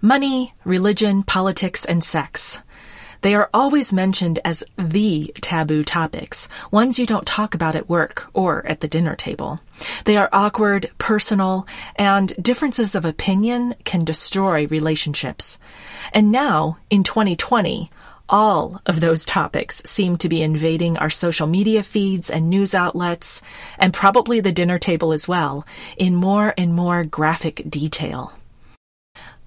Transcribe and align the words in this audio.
Money, 0.00 0.54
religion, 0.64 1.24
politics, 1.24 1.84
and 1.84 2.04
sex. 2.04 2.60
They 3.22 3.34
are 3.34 3.50
always 3.52 3.92
mentioned 3.92 4.38
as 4.44 4.62
the 4.76 5.32
taboo 5.40 5.82
topics, 5.82 6.48
ones 6.70 7.00
you 7.00 7.06
don't 7.06 7.26
talk 7.26 7.52
about 7.52 7.74
at 7.74 7.88
work 7.88 8.30
or 8.32 8.64
at 8.64 8.80
the 8.80 8.86
dinner 8.86 9.16
table. 9.16 9.58
They 10.04 10.16
are 10.16 10.28
awkward, 10.32 10.88
personal, 10.98 11.66
and 11.96 12.32
differences 12.40 12.94
of 12.94 13.04
opinion 13.04 13.74
can 13.84 14.04
destroy 14.04 14.68
relationships. 14.68 15.58
And 16.12 16.30
now, 16.30 16.78
in 16.90 17.02
2020, 17.02 17.90
all 18.28 18.80
of 18.86 19.00
those 19.00 19.24
topics 19.24 19.82
seem 19.84 20.16
to 20.18 20.28
be 20.28 20.42
invading 20.42 20.96
our 20.98 21.10
social 21.10 21.48
media 21.48 21.82
feeds 21.82 22.30
and 22.30 22.48
news 22.48 22.72
outlets, 22.72 23.42
and 23.78 23.92
probably 23.92 24.38
the 24.38 24.52
dinner 24.52 24.78
table 24.78 25.12
as 25.12 25.26
well, 25.26 25.66
in 25.96 26.14
more 26.14 26.54
and 26.56 26.72
more 26.72 27.02
graphic 27.02 27.68
detail. 27.68 28.32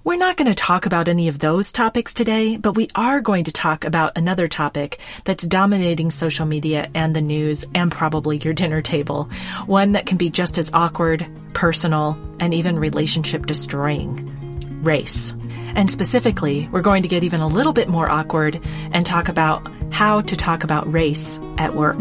We're 0.04 0.18
not 0.18 0.36
going 0.36 0.48
to 0.48 0.56
talk 0.56 0.88
about 0.88 1.08
any 1.08 1.28
of 1.28 1.38
those 1.38 1.72
topics 1.72 2.12
today, 2.12 2.58
but 2.58 2.76
we 2.76 2.88
are 2.96 3.22
going 3.22 3.44
to 3.44 3.52
talk 3.52 3.86
about 3.86 4.18
another 4.18 4.48
topic 4.48 5.00
that's 5.26 5.46
dominating 5.46 6.10
social 6.10 6.48
media 6.48 6.90
and 6.96 7.16
the 7.16 7.22
news 7.22 7.68
and 7.76 7.92
probably 7.92 8.38
your 8.38 8.56
dinner 8.56 8.82
table. 8.82 9.30
One 9.68 9.92
that 9.92 10.08
can 10.08 10.18
be 10.18 10.32
just 10.32 10.58
as 10.58 10.74
awkward, 10.74 11.28
personal, 11.54 12.18
and 12.40 12.52
even 12.52 12.80
relationship 12.80 13.46
destroying. 13.46 14.82
Race. 14.82 15.36
And 15.76 15.92
specifically, 15.92 16.68
we're 16.72 16.82
going 16.82 17.04
to 17.04 17.08
get 17.08 17.24
even 17.24 17.42
a 17.42 17.48
little 17.48 17.72
bit 17.72 17.88
more 17.88 18.10
awkward 18.10 18.60
and 18.92 19.06
talk 19.06 19.30
about 19.30 19.70
how 19.94 20.22
to 20.22 20.36
talk 20.36 20.64
about 20.64 20.92
race 20.92 21.38
at 21.60 21.76
work. 21.76 22.00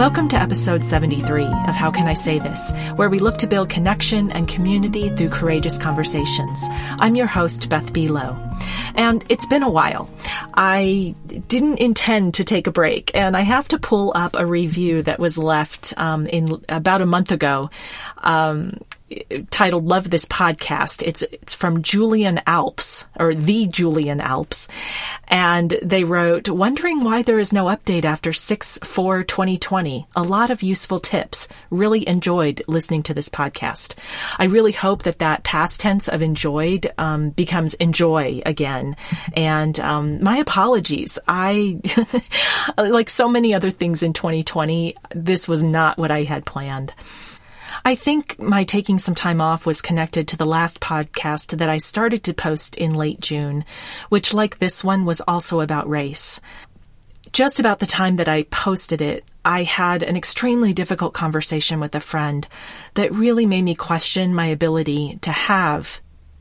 Welcome 0.00 0.28
to 0.28 0.40
episode 0.40 0.82
73 0.82 1.44
of 1.44 1.74
How 1.74 1.90
Can 1.90 2.08
I 2.08 2.14
Say 2.14 2.38
This, 2.38 2.72
where 2.96 3.10
we 3.10 3.18
look 3.18 3.36
to 3.36 3.46
build 3.46 3.68
connection 3.68 4.32
and 4.32 4.48
community 4.48 5.10
through 5.10 5.28
courageous 5.28 5.76
conversations. 5.76 6.64
I'm 7.00 7.16
your 7.16 7.26
host, 7.26 7.68
Beth 7.68 7.92
B. 7.92 8.08
And 8.94 9.22
it's 9.28 9.46
been 9.48 9.62
a 9.62 9.68
while. 9.68 10.08
I 10.54 11.14
didn't 11.48 11.80
intend 11.80 12.32
to 12.36 12.44
take 12.44 12.66
a 12.66 12.70
break, 12.70 13.14
and 13.14 13.36
I 13.36 13.42
have 13.42 13.68
to 13.68 13.78
pull 13.78 14.12
up 14.16 14.36
a 14.36 14.46
review 14.46 15.02
that 15.02 15.18
was 15.18 15.36
left 15.36 15.92
um, 15.98 16.26
in 16.28 16.64
about 16.70 17.02
a 17.02 17.06
month 17.06 17.30
ago. 17.30 17.68
Um, 18.22 18.78
titled 19.50 19.86
Love 19.86 20.10
This 20.10 20.24
Podcast. 20.24 21.02
It's 21.06 21.22
it's 21.22 21.54
from 21.54 21.82
Julian 21.82 22.40
Alps 22.46 23.04
or 23.18 23.34
the 23.34 23.66
Julian 23.66 24.20
Alps. 24.20 24.68
And 25.28 25.78
they 25.82 26.04
wrote, 26.04 26.48
wondering 26.48 27.02
why 27.02 27.22
there 27.22 27.38
is 27.38 27.52
no 27.52 27.66
update 27.66 28.04
after 28.04 28.32
6 28.32 28.78
4 28.82 29.24
2020. 29.24 30.06
A 30.16 30.22
lot 30.22 30.50
of 30.50 30.62
useful 30.62 30.98
tips. 30.98 31.48
Really 31.70 32.06
enjoyed 32.08 32.62
listening 32.68 33.02
to 33.04 33.14
this 33.14 33.28
podcast. 33.28 33.94
I 34.38 34.44
really 34.44 34.72
hope 34.72 35.02
that 35.02 35.18
that 35.18 35.44
past 35.44 35.80
tense 35.80 36.08
of 36.08 36.22
enjoyed 36.22 36.90
um, 36.98 37.30
becomes 37.30 37.74
enjoy 37.74 38.42
again. 38.46 38.96
And 39.34 39.78
um, 39.80 40.22
my 40.22 40.38
apologies. 40.38 41.18
I, 41.26 41.80
like 42.78 43.10
so 43.10 43.28
many 43.28 43.54
other 43.54 43.70
things 43.70 44.02
in 44.02 44.12
2020, 44.12 44.94
this 45.14 45.48
was 45.48 45.62
not 45.62 45.98
what 45.98 46.10
I 46.10 46.22
had 46.22 46.44
planned. 46.44 46.92
I 47.84 47.94
think 47.94 48.38
my 48.38 48.64
taking 48.64 48.98
some 48.98 49.14
time 49.14 49.40
off 49.40 49.64
was 49.64 49.82
connected 49.82 50.28
to 50.28 50.36
the 50.36 50.46
last 50.46 50.80
podcast 50.80 51.58
that 51.58 51.68
I 51.68 51.78
started 51.78 52.24
to 52.24 52.34
post 52.34 52.76
in 52.76 52.94
late 52.94 53.20
June, 53.20 53.64
which, 54.08 54.34
like 54.34 54.58
this 54.58 54.84
one, 54.84 55.04
was 55.04 55.22
also 55.22 55.60
about 55.60 55.88
race. 55.88 56.40
Just 57.32 57.60
about 57.60 57.78
the 57.78 57.86
time 57.86 58.16
that 58.16 58.28
I 58.28 58.42
posted 58.44 59.00
it, 59.00 59.24
I 59.44 59.62
had 59.62 60.02
an 60.02 60.16
extremely 60.16 60.72
difficult 60.72 61.14
conversation 61.14 61.80
with 61.80 61.94
a 61.94 62.00
friend 62.00 62.46
that 62.94 63.12
really 63.12 63.46
made 63.46 63.62
me 63.62 63.74
question 63.74 64.34
my 64.34 64.46
ability 64.46 65.18
to 65.22 65.30
have 65.30 66.00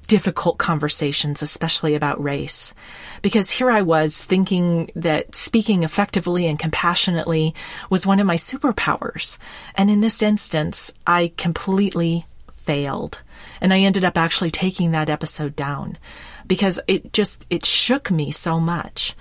difficult 0.10 0.58
conversations, 0.58 1.42
especially 1.42 1.94
about 1.94 2.22
race. 2.22 2.74
Because 3.22 3.52
here 3.52 3.70
I 3.70 3.84
was 3.84 4.22
thinking 4.22 4.90
that 4.96 5.36
speaking 5.36 5.84
effectively 5.84 6.48
and 6.48 6.58
compassionately 6.58 7.54
was 7.92 8.08
one 8.08 8.20
of 8.20 8.26
my 8.26 8.36
superpowers. 8.36 9.38
And 9.76 9.90
in 9.90 10.02
this 10.02 10.22
instance, 10.22 10.92
I 11.06 11.32
completely 11.38 12.26
failed. 12.54 13.22
And 13.62 13.72
I 13.72 13.80
ended 13.82 14.04
up 14.04 14.18
actually 14.18 14.52
taking 14.52 14.92
that 14.92 15.10
episode 15.10 15.56
down 15.56 15.98
because 16.48 16.80
it 16.88 17.14
just, 17.14 17.46
it 17.52 17.64
shook 17.64 18.10
me 18.10 18.32
so 18.32 18.60
much. 18.60 19.16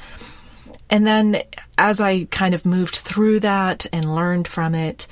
And 0.89 1.07
then 1.07 1.43
as 1.77 2.01
I 2.01 2.25
kind 2.31 2.55
of 2.55 2.65
moved 2.65 2.97
through 2.97 3.41
that 3.41 3.87
and 3.93 4.17
learned 4.17 4.49
from 4.49 4.75
it, 4.75 5.07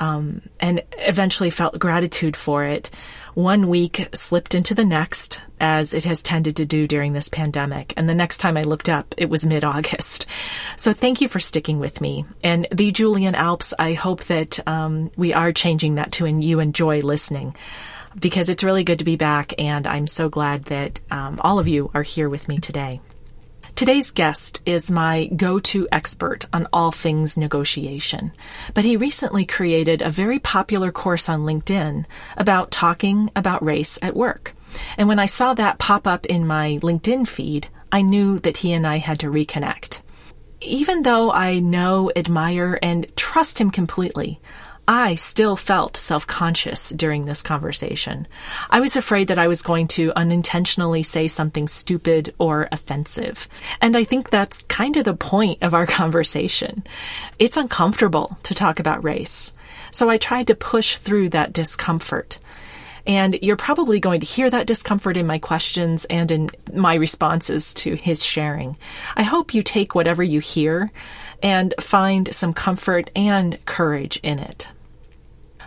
um, 0.00 0.40
and 0.58 0.82
eventually 0.98 1.50
felt 1.50 1.78
gratitude 1.78 2.34
for 2.34 2.64
it, 2.64 2.90
one 3.34 3.68
week 3.68 4.08
slipped 4.14 4.54
into 4.54 4.74
the 4.74 4.84
next, 4.84 5.40
as 5.60 5.94
it 5.94 6.04
has 6.04 6.22
tended 6.22 6.56
to 6.56 6.64
do 6.64 6.86
during 6.86 7.12
this 7.12 7.28
pandemic. 7.28 7.92
And 7.96 8.08
the 8.08 8.14
next 8.14 8.38
time 8.38 8.56
I 8.56 8.62
looked 8.62 8.88
up, 8.88 9.14
it 9.16 9.28
was 9.28 9.46
mid 9.46 9.64
August. 9.64 10.26
So 10.76 10.92
thank 10.92 11.20
you 11.20 11.28
for 11.28 11.40
sticking 11.40 11.78
with 11.78 12.00
me. 12.00 12.24
And 12.42 12.66
the 12.72 12.90
Julian 12.90 13.34
Alps, 13.34 13.74
I 13.78 13.92
hope 13.92 14.24
that 14.24 14.66
um, 14.66 15.10
we 15.16 15.34
are 15.34 15.52
changing 15.52 15.96
that 15.96 16.12
to 16.12 16.26
and 16.26 16.42
you 16.42 16.60
enjoy 16.60 17.00
listening 17.00 17.54
because 18.18 18.48
it's 18.48 18.64
really 18.64 18.84
good 18.84 18.98
to 18.98 19.04
be 19.04 19.16
back. 19.16 19.54
And 19.58 19.86
I'm 19.86 20.06
so 20.06 20.28
glad 20.28 20.64
that 20.64 21.00
um, 21.10 21.40
all 21.42 21.58
of 21.58 21.68
you 21.68 21.90
are 21.94 22.02
here 22.02 22.28
with 22.28 22.48
me 22.48 22.58
today. 22.58 23.00
Today's 23.76 24.10
guest 24.10 24.60
is 24.66 24.90
my 24.90 25.26
go-to 25.34 25.88
expert 25.90 26.44
on 26.52 26.68
all 26.72 26.92
things 26.92 27.36
negotiation, 27.36 28.32
but 28.74 28.84
he 28.84 28.96
recently 28.96 29.46
created 29.46 30.02
a 30.02 30.10
very 30.10 30.38
popular 30.38 30.92
course 30.92 31.28
on 31.28 31.40
LinkedIn 31.40 32.04
about 32.36 32.70
talking 32.70 33.30
about 33.34 33.64
race 33.64 33.98
at 34.02 34.16
work. 34.16 34.54
And 34.98 35.08
when 35.08 35.18
I 35.18 35.26
saw 35.26 35.54
that 35.54 35.78
pop 35.78 36.06
up 36.06 36.26
in 36.26 36.46
my 36.46 36.78
LinkedIn 36.82 37.26
feed, 37.26 37.68
I 37.90 38.02
knew 38.02 38.38
that 38.40 38.58
he 38.58 38.72
and 38.72 38.86
I 38.86 38.98
had 38.98 39.18
to 39.20 39.30
reconnect. 39.30 40.00
Even 40.60 41.02
though 41.02 41.32
I 41.32 41.60
know, 41.60 42.12
admire, 42.14 42.78
and 42.82 43.06
trust 43.16 43.58
him 43.58 43.70
completely, 43.70 44.40
I 44.92 45.14
still 45.14 45.54
felt 45.54 45.96
self-conscious 45.96 46.90
during 46.90 47.24
this 47.24 47.42
conversation. 47.42 48.26
I 48.70 48.80
was 48.80 48.96
afraid 48.96 49.28
that 49.28 49.38
I 49.38 49.46
was 49.46 49.62
going 49.62 49.86
to 49.94 50.12
unintentionally 50.16 51.04
say 51.04 51.28
something 51.28 51.68
stupid 51.68 52.34
or 52.40 52.68
offensive. 52.72 53.48
And 53.80 53.96
I 53.96 54.02
think 54.02 54.30
that's 54.30 54.62
kind 54.62 54.96
of 54.96 55.04
the 55.04 55.14
point 55.14 55.62
of 55.62 55.74
our 55.74 55.86
conversation. 56.00 56.82
It's 57.38 57.56
uncomfortable 57.56 58.36
to 58.42 58.52
talk 58.52 58.80
about 58.80 59.04
race. 59.04 59.52
So 59.92 60.10
I 60.10 60.16
tried 60.16 60.48
to 60.48 60.56
push 60.56 60.96
through 60.96 61.28
that 61.28 61.52
discomfort. 61.52 62.40
And 63.06 63.38
you're 63.42 63.54
probably 63.54 64.00
going 64.00 64.18
to 64.22 64.26
hear 64.26 64.50
that 64.50 64.66
discomfort 64.66 65.16
in 65.16 65.24
my 65.24 65.38
questions 65.38 66.04
and 66.06 66.32
in 66.32 66.50
my 66.74 66.94
responses 66.94 67.74
to 67.74 67.94
his 67.94 68.24
sharing. 68.24 68.76
I 69.16 69.22
hope 69.22 69.54
you 69.54 69.62
take 69.62 69.94
whatever 69.94 70.24
you 70.24 70.40
hear 70.40 70.90
and 71.44 71.74
find 71.78 72.34
some 72.34 72.52
comfort 72.54 73.08
and 73.14 73.64
courage 73.66 74.18
in 74.24 74.40
it. 74.40 74.66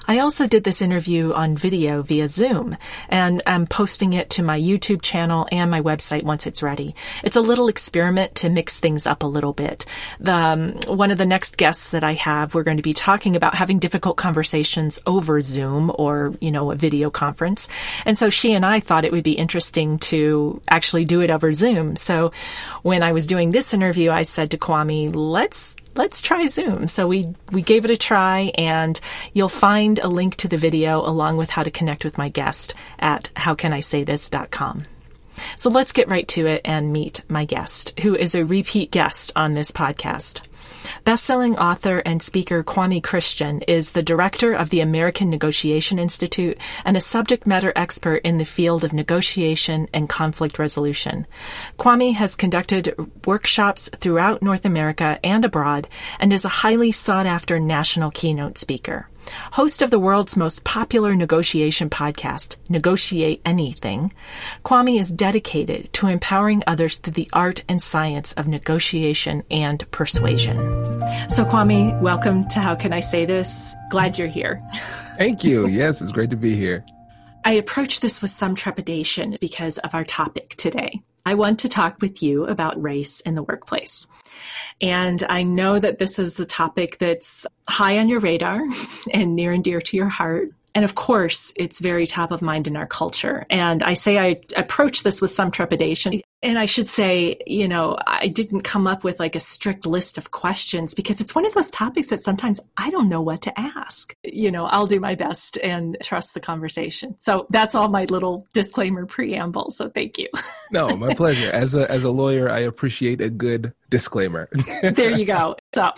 I 0.06 0.19
also 0.19 0.47
did 0.47 0.64
this 0.64 0.81
interview 0.81 1.31
on 1.31 1.56
video 1.56 2.02
via 2.02 2.28
Zoom, 2.28 2.78
and 3.08 3.41
I'm 3.47 3.66
posting 3.66 4.14
it 4.14 4.30
to 4.31 4.44
my 4.44 4.59
YouTube 4.59 5.02
channel 5.02 5.47
and 5.52 5.72
my 5.72 5.81
website 5.81 6.24
once 6.24 6.46
it's 6.46 6.62
ready. 6.62 6.94
It's 7.24 7.38
a 7.38 7.41
little 7.41 7.69
experiment 7.69 8.36
to 8.36 8.50
mix 8.50 8.78
things 8.78 9.08
up 9.08 9.24
a 9.24 9.28
little 9.28 9.53
bit. 9.53 9.86
The, 10.19 10.34
um, 10.34 10.74
one 10.88 11.12
of 11.12 11.18
the 11.18 11.25
next 11.25 11.56
guests 11.56 11.90
that 11.92 12.03
I 12.03 12.13
have, 12.13 12.53
we're 12.53 12.63
going 12.63 12.78
to 12.78 12.84
be 12.84 12.94
talking 12.94 13.36
about 13.36 13.56
having 13.56 13.80
difficult 13.80 14.18
conversations 14.18 15.00
over 15.06 15.40
Zoom 15.40 15.92
or, 15.97 16.34
you 16.42 16.52
know, 16.52 16.72
a 16.72 16.75
video 16.75 17.09
conference. 17.09 17.69
And 18.06 18.18
so 18.18 18.30
she 18.30 18.53
and 18.53 18.66
I 18.66 18.81
thought 18.81 19.06
it 19.06 19.12
would 19.12 19.24
be 19.24 19.34
interesting 19.34 20.00
to 20.00 20.62
actually 20.68 21.06
do 21.06 21.22
it 21.22 21.30
over 21.30 21.53
Zoom. 21.53 21.96
So 21.96 22.34
when 22.81 23.03
I 23.03 23.13
was 23.13 23.25
doing 23.25 23.52
this 23.52 23.74
interview, 23.74 24.12
I 24.12 24.24
said 24.24 24.52
to 24.52 24.58
Kwame, 24.58 25.16
let's 25.16 25.75
let's 25.96 26.22
try 26.22 26.48
Zoom. 26.48 26.88
So 26.88 27.08
we, 27.08 27.34
we 27.52 27.62
gave 27.62 27.86
it 27.86 27.92
a 27.92 27.98
try 27.98 28.52
and 28.56 29.00
you'll 29.34 29.50
find 29.50 30.00
a 30.00 30.08
link 30.08 30.36
to 30.38 30.48
the 30.48 30.58
video 30.58 31.02
along 31.02 31.38
with 31.38 31.50
how 31.50 31.64
to 31.64 31.72
connect 31.72 32.04
with 32.04 32.18
my 32.18 32.30
guest 32.30 32.74
at 33.00 33.30
howcanisaythis.com. 33.36 34.86
So 35.56 35.69
let's 35.69 35.92
get 35.92 36.10
right 36.10 36.28
to 36.30 36.45
it 36.45 36.62
and 36.63 36.94
meet 36.94 37.24
my 37.28 37.45
guest, 37.45 38.00
who 38.01 38.16
is 38.16 38.36
a 38.36 38.45
repeat 38.45 38.92
guest 38.92 39.31
on 39.36 39.54
this 39.54 39.72
podcast. 39.72 40.42
Bestselling 41.06 41.57
author 41.57 42.00
and 42.00 42.21
speaker 42.21 42.63
Kwame 42.63 43.03
Christian 43.03 43.62
is 43.62 43.91
the 43.91 44.03
director 44.03 44.53
of 44.53 44.69
the 44.69 44.80
American 44.80 45.30
Negotiation 45.30 46.00
Institute 46.00 46.57
and 46.85 46.97
a 46.97 47.01
subject 47.01 47.45
matter 47.45 47.74
expert 47.75 48.21
in 48.24 48.38
the 48.38 48.45
field 48.45 48.83
of 48.83 48.94
negotiation 48.94 49.88
and 49.94 50.09
conflict 50.09 50.59
resolution. 50.59 51.27
Kwame 51.77 52.13
has 52.13 52.35
conducted 52.35 52.95
workshops 53.25 53.89
throughout 53.95 54.41
North 54.41 54.65
America 54.65 55.19
and 55.24 55.45
abroad 55.45 55.88
and 56.19 56.33
is 56.33 56.45
a 56.45 56.50
highly 56.50 56.91
sought 56.91 57.25
after 57.25 57.59
national 57.59 58.12
keynote 58.12 58.57
speaker. 58.57 59.07
Host 59.52 59.81
of 59.81 59.92
the 59.92 60.00
world's 60.00 60.38
most 60.38 60.64
popular 60.64 61.16
negotiation 61.16 61.90
podcast, 61.90 62.58
Negotiate 62.70 63.42
Anything, 63.46 64.14
Kwame 64.64 65.00
is 65.00 65.12
dedicated 65.12 65.92
to 65.94 66.08
empowering 66.08 66.64
others 66.68 66.98
through 66.98 67.14
the 67.14 67.30
art 67.34 67.64
and 67.70 67.81
science 67.81 68.34
of 68.34 68.48
negotiation 68.48 69.44
and 69.52 69.90
persuasion. 69.92 70.58
So, 71.30 71.46
Kwame, 71.46 72.00
welcome 72.02 72.48
to 72.50 72.60
How 72.60 72.75
Can 72.75 72.94
I 72.94 73.00
Say 73.00 73.25
This? 73.25 73.75
Glad 73.90 74.18
you're 74.18 74.28
here. 74.28 74.62
Thank 75.18 75.44
you. 75.44 75.68
Yes, 75.74 76.02
it's 76.02 76.12
great 76.12 76.30
to 76.30 76.36
be 76.36 76.56
here. 76.56 76.86
I 77.46 77.54
approach 77.54 78.00
this 78.00 78.22
with 78.22 78.31
some 78.31 78.54
trepidation 78.56 79.36
because 79.42 79.78
of 79.80 79.96
our 79.96 80.04
topic 80.04 80.56
today. 80.56 81.02
I 81.26 81.34
want 81.36 81.60
to 81.60 81.69
talk 81.69 82.02
with 82.02 82.22
you 82.22 82.46
about 82.46 82.81
race 82.81 83.22
in 83.22 83.36
the 83.36 83.44
workplace. 83.44 84.08
And 84.81 85.24
I 85.30 85.44
know 85.44 85.80
that 85.80 86.00
this 86.00 86.19
is 86.19 86.40
a 86.40 86.45
topic 86.45 86.98
that's 87.00 87.45
high 87.69 88.00
on 88.00 88.10
your 88.10 88.19
radar 88.19 88.63
and 89.13 89.36
near 89.36 89.51
and 89.51 89.63
dear 89.63 89.81
to 89.81 89.98
your 89.98 90.10
heart. 90.10 90.50
And 90.75 90.84
of 90.84 90.95
course, 90.95 91.54
it's 91.56 91.80
very 91.80 92.07
top 92.07 92.31
of 92.31 92.42
mind 92.42 92.68
in 92.68 92.75
our 92.75 92.88
culture. 92.88 93.45
And 93.50 93.84
I 93.84 93.94
say 93.94 94.18
I 94.18 94.42
approach 94.57 95.04
this 95.04 95.22
with 95.22 95.31
some 95.31 95.51
trepidation 95.51 96.22
and 96.44 96.60
I 96.60 96.66
should 96.66 96.88
say, 96.88 97.38
you 97.48 97.68
know, 97.69 97.98
I 98.06 98.28
didn't 98.28 98.62
come 98.62 98.86
up 98.86 99.04
with 99.04 99.19
like 99.19 99.36
a 99.36 99.40
strict 99.40 99.86
list 99.86 100.18
of 100.18 100.31
questions 100.31 100.94
because 100.94 101.22
it's 101.22 101.34
one 101.34 101.45
of 101.45 101.54
those 101.54 101.72
topics 101.72 102.10
that 102.10 102.22
sometimes 102.22 102.60
I 102.75 102.90
don't 102.90 103.07
know 103.07 103.22
what 103.22 103.42
to 103.44 103.60
ask. 103.60 104.13
You 104.24 104.51
know, 104.51 104.66
I'll 104.66 104.86
do 104.86 105.00
my 105.00 105.16
best 105.16 105.57
and 105.63 105.98
trust 106.04 106.34
the 106.34 106.42
conversation. 106.42 107.16
So 107.18 107.48
that's 107.50 107.75
all 107.75 107.88
my 107.88 108.06
little 108.06 108.45
disclaimer 108.54 109.06
preamble. 109.06 109.72
So 109.72 109.90
thank 109.90 110.18
you. 110.18 110.28
no, 110.72 110.95
my 110.98 111.13
pleasure. 111.16 111.50
As 111.51 111.75
a 111.75 111.90
as 111.90 112.04
a 112.04 112.12
lawyer, 112.12 112.50
I 112.50 112.60
appreciate 112.60 113.22
a 113.22 113.30
good 113.30 113.74
disclaimer. 113.90 114.50
there 114.81 115.16
you 115.18 115.24
go. 115.24 115.56
So 115.75 115.90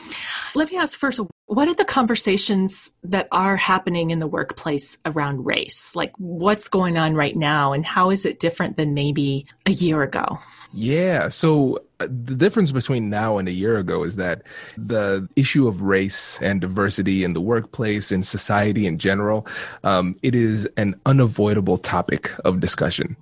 let 0.53 0.69
me 0.69 0.77
ask 0.77 0.99
first, 0.99 1.21
what 1.45 1.67
are 1.69 1.73
the 1.73 1.85
conversations 1.85 2.91
that 3.03 3.29
are 3.31 3.55
happening 3.55 4.11
in 4.11 4.19
the 4.19 4.27
workplace 4.27 4.97
around 5.05 5.45
race? 5.45 5.95
Like 5.95 6.11
what's 6.17 6.67
going 6.67 6.97
on 6.97 7.15
right 7.15 7.35
now 7.35 7.71
and 7.71 7.85
how 7.85 8.09
is 8.09 8.25
it 8.25 8.39
different 8.39 8.75
than 8.75 8.93
maybe 8.93 9.45
a 9.65 9.71
year 9.71 10.01
ago? 10.01 10.34
Yeah. 10.73 11.29
So 11.29 11.77
uh, 11.99 12.07
the 12.07 12.35
difference 12.35 12.71
between 12.71 13.09
now 13.09 13.37
and 13.37 13.47
a 13.47 13.51
year 13.51 13.77
ago 13.77 14.03
is 14.03 14.17
that 14.17 14.43
the 14.77 15.27
issue 15.35 15.67
of 15.67 15.81
race 15.81 16.39
and 16.41 16.59
diversity 16.59 17.23
in 17.23 17.33
the 17.33 17.41
workplace 17.41 18.11
and 18.11 18.25
society 18.25 18.85
in 18.85 18.97
general, 18.97 19.47
um, 19.83 20.17
it 20.21 20.35
is 20.35 20.67
an 20.77 20.99
unavoidable 21.05 21.77
topic 21.77 22.31
of 22.43 22.59
discussion 22.59 23.15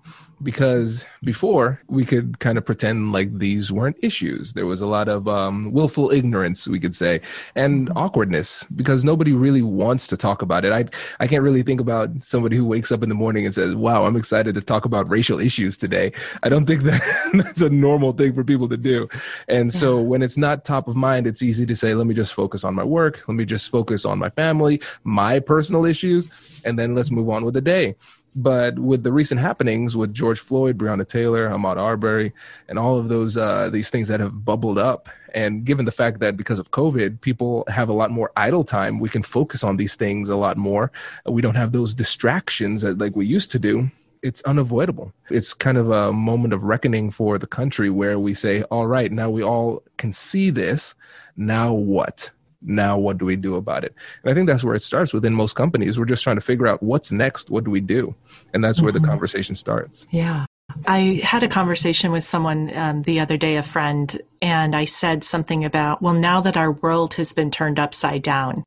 because 0.43 1.05
before 1.23 1.81
we 1.87 2.05
could 2.05 2.39
kind 2.39 2.57
of 2.57 2.65
pretend 2.65 3.11
like 3.11 3.37
these 3.37 3.71
weren't 3.71 3.97
issues. 4.01 4.53
There 4.53 4.65
was 4.65 4.81
a 4.81 4.87
lot 4.87 5.07
of 5.07 5.27
um, 5.27 5.71
willful 5.71 6.11
ignorance, 6.11 6.67
we 6.67 6.79
could 6.79 6.95
say, 6.95 7.21
and 7.55 7.89
awkwardness 7.95 8.65
because 8.75 9.03
nobody 9.03 9.31
really 9.31 9.61
wants 9.61 10.07
to 10.07 10.17
talk 10.17 10.41
about 10.41 10.65
it. 10.65 10.71
I 10.71 10.85
I 11.19 11.27
can't 11.27 11.43
really 11.43 11.63
think 11.63 11.79
about 11.79 12.09
somebody 12.21 12.57
who 12.57 12.65
wakes 12.65 12.91
up 12.91 13.03
in 13.03 13.09
the 13.09 13.15
morning 13.15 13.45
and 13.45 13.55
says, 13.55 13.75
"Wow, 13.75 14.05
I'm 14.05 14.15
excited 14.15 14.55
to 14.55 14.61
talk 14.61 14.85
about 14.85 15.09
racial 15.09 15.39
issues 15.39 15.77
today." 15.77 16.11
I 16.43 16.49
don't 16.49 16.65
think 16.65 16.83
that 16.89 17.01
that's 17.33 17.61
a 17.61 17.69
normal 17.69 18.13
thing 18.13 18.33
for 18.33 18.43
people 18.43 18.69
to 18.69 18.77
do. 18.77 19.07
And 19.47 19.73
so 19.73 20.01
when 20.01 20.21
it's 20.21 20.37
not 20.37 20.65
top 20.65 20.87
of 20.87 20.95
mind, 20.95 21.27
it's 21.27 21.41
easy 21.41 21.65
to 21.65 21.75
say, 21.75 21.93
"Let 21.93 22.07
me 22.07 22.13
just 22.13 22.33
focus 22.33 22.63
on 22.63 22.75
my 22.75 22.83
work. 22.83 23.23
Let 23.27 23.35
me 23.35 23.45
just 23.45 23.71
focus 23.71 24.05
on 24.05 24.19
my 24.19 24.29
family, 24.29 24.81
my 25.03 25.39
personal 25.39 25.85
issues, 25.85 26.61
and 26.65 26.77
then 26.77 26.95
let's 26.95 27.11
move 27.11 27.29
on 27.29 27.45
with 27.45 27.53
the 27.53 27.61
day." 27.61 27.95
But 28.35 28.79
with 28.79 29.03
the 29.03 29.11
recent 29.11 29.39
happenings 29.39 29.95
with 29.95 30.13
George 30.13 30.39
Floyd, 30.39 30.77
Breonna 30.77 31.07
Taylor, 31.07 31.47
Ahmaud 31.49 31.77
Arbery, 31.77 32.33
and 32.67 32.79
all 32.79 32.97
of 32.97 33.07
those 33.09 33.37
uh, 33.37 33.69
these 33.71 33.89
things 33.89 34.07
that 34.07 34.19
have 34.19 34.43
bubbled 34.43 34.77
up, 34.77 35.09
and 35.33 35.65
given 35.65 35.85
the 35.85 35.91
fact 35.91 36.19
that 36.19 36.37
because 36.37 36.59
of 36.59 36.71
COVID, 36.71 37.21
people 37.21 37.63
have 37.67 37.89
a 37.89 37.93
lot 37.93 38.11
more 38.11 38.31
idle 38.37 38.63
time, 38.63 38.99
we 38.99 39.09
can 39.09 39.23
focus 39.23 39.63
on 39.63 39.77
these 39.77 39.95
things 39.95 40.29
a 40.29 40.35
lot 40.35 40.57
more. 40.57 40.91
We 41.25 41.41
don't 41.41 41.55
have 41.55 41.71
those 41.71 41.93
distractions 41.93 42.81
that, 42.83 42.97
like 42.99 43.15
we 43.15 43.25
used 43.25 43.51
to 43.51 43.59
do. 43.59 43.89
It's 44.21 44.41
unavoidable. 44.43 45.11
It's 45.29 45.53
kind 45.53 45.77
of 45.77 45.91
a 45.91 46.13
moment 46.13 46.53
of 46.53 46.63
reckoning 46.63 47.11
for 47.11 47.37
the 47.37 47.47
country 47.47 47.89
where 47.89 48.19
we 48.19 48.33
say, 48.33 48.63
all 48.63 48.87
right, 48.87 49.11
now 49.11 49.29
we 49.29 49.43
all 49.43 49.83
can 49.97 50.13
see 50.13 50.49
this. 50.49 50.95
Now 51.35 51.73
what? 51.73 52.31
Now 52.65 52.97
what 52.97 53.17
do 53.17 53.25
we 53.25 53.35
do 53.35 53.55
about 53.55 53.83
it 53.83 53.93
and 54.23 54.31
i 54.31 54.33
think 54.33 54.47
that's 54.47 54.63
where 54.63 54.75
it 54.75 54.81
starts 54.81 55.13
within 55.13 55.33
most 55.33 55.53
companies 55.53 55.97
we're 55.97 56.05
just 56.05 56.23
trying 56.23 56.35
to 56.35 56.41
figure 56.41 56.67
out 56.67 56.81
what's 56.81 57.11
next 57.11 57.49
what 57.49 57.63
do 57.63 57.71
we 57.71 57.81
do 57.81 58.13
and 58.53 58.63
that's 58.63 58.77
mm-hmm. 58.77 58.85
where 58.85 58.91
the 58.91 58.99
mm-hmm. 58.99 59.09
conversation 59.09 59.55
starts 59.55 60.07
yeah 60.11 60.45
I 60.87 61.21
had 61.23 61.43
a 61.43 61.47
conversation 61.47 62.11
with 62.11 62.23
someone 62.23 62.75
um, 62.75 63.01
the 63.03 63.19
other 63.19 63.37
day, 63.37 63.57
a 63.57 63.63
friend, 63.63 64.19
and 64.41 64.75
I 64.75 64.85
said 64.85 65.23
something 65.23 65.65
about, 65.65 66.01
well, 66.01 66.13
now 66.13 66.41
that 66.41 66.57
our 66.57 66.71
world 66.71 67.13
has 67.15 67.33
been 67.33 67.51
turned 67.51 67.79
upside 67.79 68.23
down. 68.23 68.63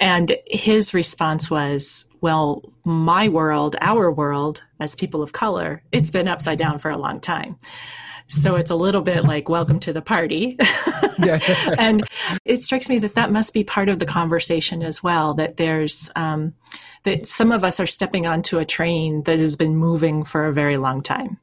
And 0.00 0.36
his 0.46 0.92
response 0.92 1.50
was, 1.50 2.06
well, 2.20 2.72
my 2.84 3.28
world, 3.28 3.76
our 3.80 4.10
world, 4.10 4.62
as 4.80 4.94
people 4.94 5.22
of 5.22 5.32
color, 5.32 5.82
it's 5.92 6.10
been 6.10 6.28
upside 6.28 6.58
down 6.58 6.78
for 6.78 6.90
a 6.90 6.98
long 6.98 7.20
time. 7.20 7.56
So 8.30 8.54
it's 8.54 8.70
a 8.70 8.76
little 8.76 9.02
bit 9.02 9.24
like, 9.24 9.48
welcome 9.48 9.80
to 9.80 9.92
the 9.92 10.00
party. 10.00 10.56
and 11.78 12.04
it 12.44 12.62
strikes 12.62 12.88
me 12.88 13.00
that 13.00 13.16
that 13.16 13.32
must 13.32 13.52
be 13.52 13.64
part 13.64 13.88
of 13.88 13.98
the 13.98 14.06
conversation 14.06 14.84
as 14.84 15.02
well, 15.02 15.34
that 15.34 15.56
there's, 15.56 16.12
um, 16.14 16.54
that 17.02 17.26
some 17.26 17.50
of 17.50 17.64
us 17.64 17.80
are 17.80 17.88
stepping 17.88 18.28
onto 18.28 18.58
a 18.58 18.64
train 18.64 19.24
that 19.24 19.40
has 19.40 19.56
been 19.56 19.76
moving 19.76 20.22
for 20.22 20.46
a 20.46 20.52
very 20.52 20.76
long 20.76 21.02
time. 21.02 21.38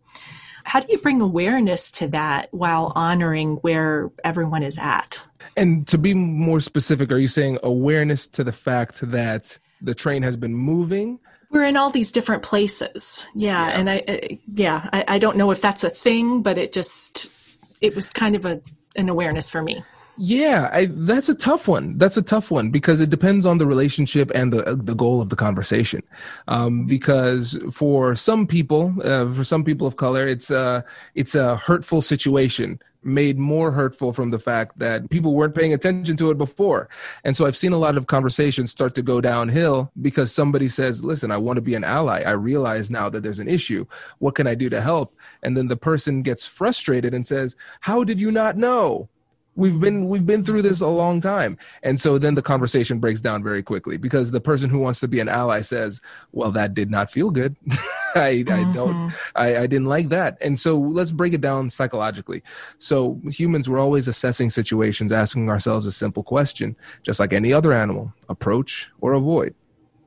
How 0.63 0.80
do 0.80 0.88
you 0.89 0.98
bring 0.98 1.19
awareness 1.19 1.92
to 1.92 2.07
that 2.07 2.48
while 2.54 2.94
honoring 2.95 3.57
where 3.57 4.10
everyone 4.24 4.63
is 4.63 4.78
at? 4.78 5.22
And 5.57 5.86
to 5.89 5.98
be 5.98 6.13
more 6.13 6.62
specific, 6.62 7.12
are 7.12 7.18
you 7.18 7.28
saying 7.28 7.60
awareness 7.63 8.28
to 8.30 8.45
the 8.45 8.54
fact 8.54 9.01
that 9.12 9.57
the 9.81 9.94
train 9.94 10.24
has 10.24 10.38
been 10.38 10.56
moving 10.56 11.19
we're 11.50 11.64
in 11.64 11.78
all 11.78 11.90
these 11.90 12.12
different 12.12 12.44
places. 12.44 13.26
Yeah. 13.36 13.68
yeah. 13.68 13.80
And 13.80 13.90
I, 13.90 14.04
uh, 14.08 14.36
yeah, 14.54 14.90
I, 14.94 15.06
I, 15.08 15.20
don't 15.20 15.38
know 15.38 15.52
if 15.52 15.62
that's 15.62 15.84
a 15.84 15.90
thing, 15.90 16.42
but 16.42 16.58
it 16.58 16.74
just, 16.74 17.32
it 17.82 17.96
was 17.96 18.12
kind 18.12 18.36
of 18.36 18.46
a, 18.46 18.62
an 18.96 19.10
awareness 19.10 19.50
for 19.50 19.62
me. 19.62 19.84
Yeah, 20.20 20.70
I, 20.74 20.88
that's 20.90 21.30
a 21.30 21.36
tough 21.36 21.68
one. 21.68 21.98
That's 22.00 22.18
a 22.18 22.24
tough 22.24 22.50
one 22.50 22.72
because 22.72 23.02
it 23.02 23.12
depends 23.12 23.46
on 23.46 23.60
the 23.60 23.68
relationship 23.68 24.32
and 24.34 24.52
the 24.52 24.76
the 24.76 24.96
goal 24.96 25.22
of 25.22 25.30
the 25.30 25.36
conversation. 25.36 26.02
Um, 26.48 26.88
because 26.88 27.56
for 27.72 28.16
some 28.16 28.48
people, 28.48 28.96
uh, 29.04 29.32
for 29.32 29.44
some 29.44 29.64
people 29.64 29.86
of 29.86 29.98
color, 29.98 30.28
it's 30.28 30.50
a 30.50 30.84
it's 31.14 31.36
a 31.36 31.58
hurtful 31.58 32.02
situation 32.02 32.80
made 33.04 33.38
more 33.38 33.72
hurtful 33.72 34.14
from 34.14 34.30
the 34.30 34.40
fact 34.40 34.80
that 34.80 35.10
people 35.10 35.34
weren't 35.34 35.56
paying 35.56 35.74
attention 35.74 36.18
to 36.18 36.32
it 36.32 36.38
before. 36.38 36.90
And 37.24 37.36
so 37.36 37.46
I've 37.46 37.58
seen 37.58 37.74
a 37.74 37.78
lot 37.78 37.98
of 37.98 38.08
conversations 38.08 38.72
start 38.72 38.96
to 38.96 39.02
go 39.02 39.22
downhill 39.22 39.92
because 40.02 40.32
somebody 40.32 40.70
says, 40.70 41.04
Listen, 41.04 41.32
I 41.32 41.38
want 41.38 41.58
to 41.58 41.62
be 41.62 41.76
an 41.76 41.84
ally. 41.84 42.22
I 42.22 42.32
realize 42.32 42.90
now 42.90 43.10
that 43.10 43.24
there's 43.24 43.40
an 43.40 43.48
issue. 43.48 43.86
What 44.20 44.36
can 44.36 44.48
I 44.48 44.56
do 44.56 44.70
to 44.70 44.82
help? 44.82 45.16
And 45.44 45.56
then 45.56 45.68
the 45.68 45.78
person 45.78 46.22
gets 46.22 46.46
frustrated 46.46 47.14
and 47.14 47.26
says, 47.26 47.56
How 47.82 48.04
did 48.04 48.20
you 48.20 48.32
not 48.32 48.58
know? 48.58 49.10
We've 49.57 49.80
been 49.80 50.07
we've 50.07 50.25
been 50.25 50.45
through 50.45 50.62
this 50.62 50.80
a 50.80 50.88
long 50.88 51.19
time. 51.19 51.57
And 51.83 52.00
so 52.00 52.18
then 52.18 52.36
the 52.36 52.42
conversation 52.42 53.00
breaks 53.00 53.19
down 53.19 53.44
very 53.44 53.62
quickly 53.62 53.98
because 53.98 54.31
the 54.31 54.39
person 54.39 54.69
who 54.69 54.80
wants 54.80 55.01
to 55.01 55.07
be 55.07 55.19
an 55.19 55.27
ally 55.27 55.62
says 55.62 56.00
well 56.31 56.51
that 56.54 56.74
did 56.74 56.89
not 56.89 57.12
feel 57.12 57.31
good. 57.31 57.57
I, 58.15 58.44
mm-hmm. 58.45 58.54
I 58.54 58.74
don't 58.74 59.13
I, 59.36 59.57
I 59.57 59.68
didn't 59.68 59.88
like 59.88 60.09
that. 60.09 60.38
And 60.39 60.57
so 60.57 60.77
let's 60.77 61.12
break 61.12 61.33
it 61.33 61.41
down 61.41 61.70
psychologically. 61.70 62.43
So 62.77 63.20
humans 63.29 63.67
we're 63.67 63.79
always 63.79 64.08
assessing 64.08 64.50
situations 64.50 65.12
asking 65.12 65.50
ourselves 65.50 65.86
a 65.88 65.91
simple 65.91 66.24
question 66.24 66.75
just 67.03 67.20
like 67.20 67.34
any 67.34 67.51
other 67.51 67.74
animal 67.74 68.13
approach 68.29 68.89
or 69.01 69.13
avoid? 69.13 69.53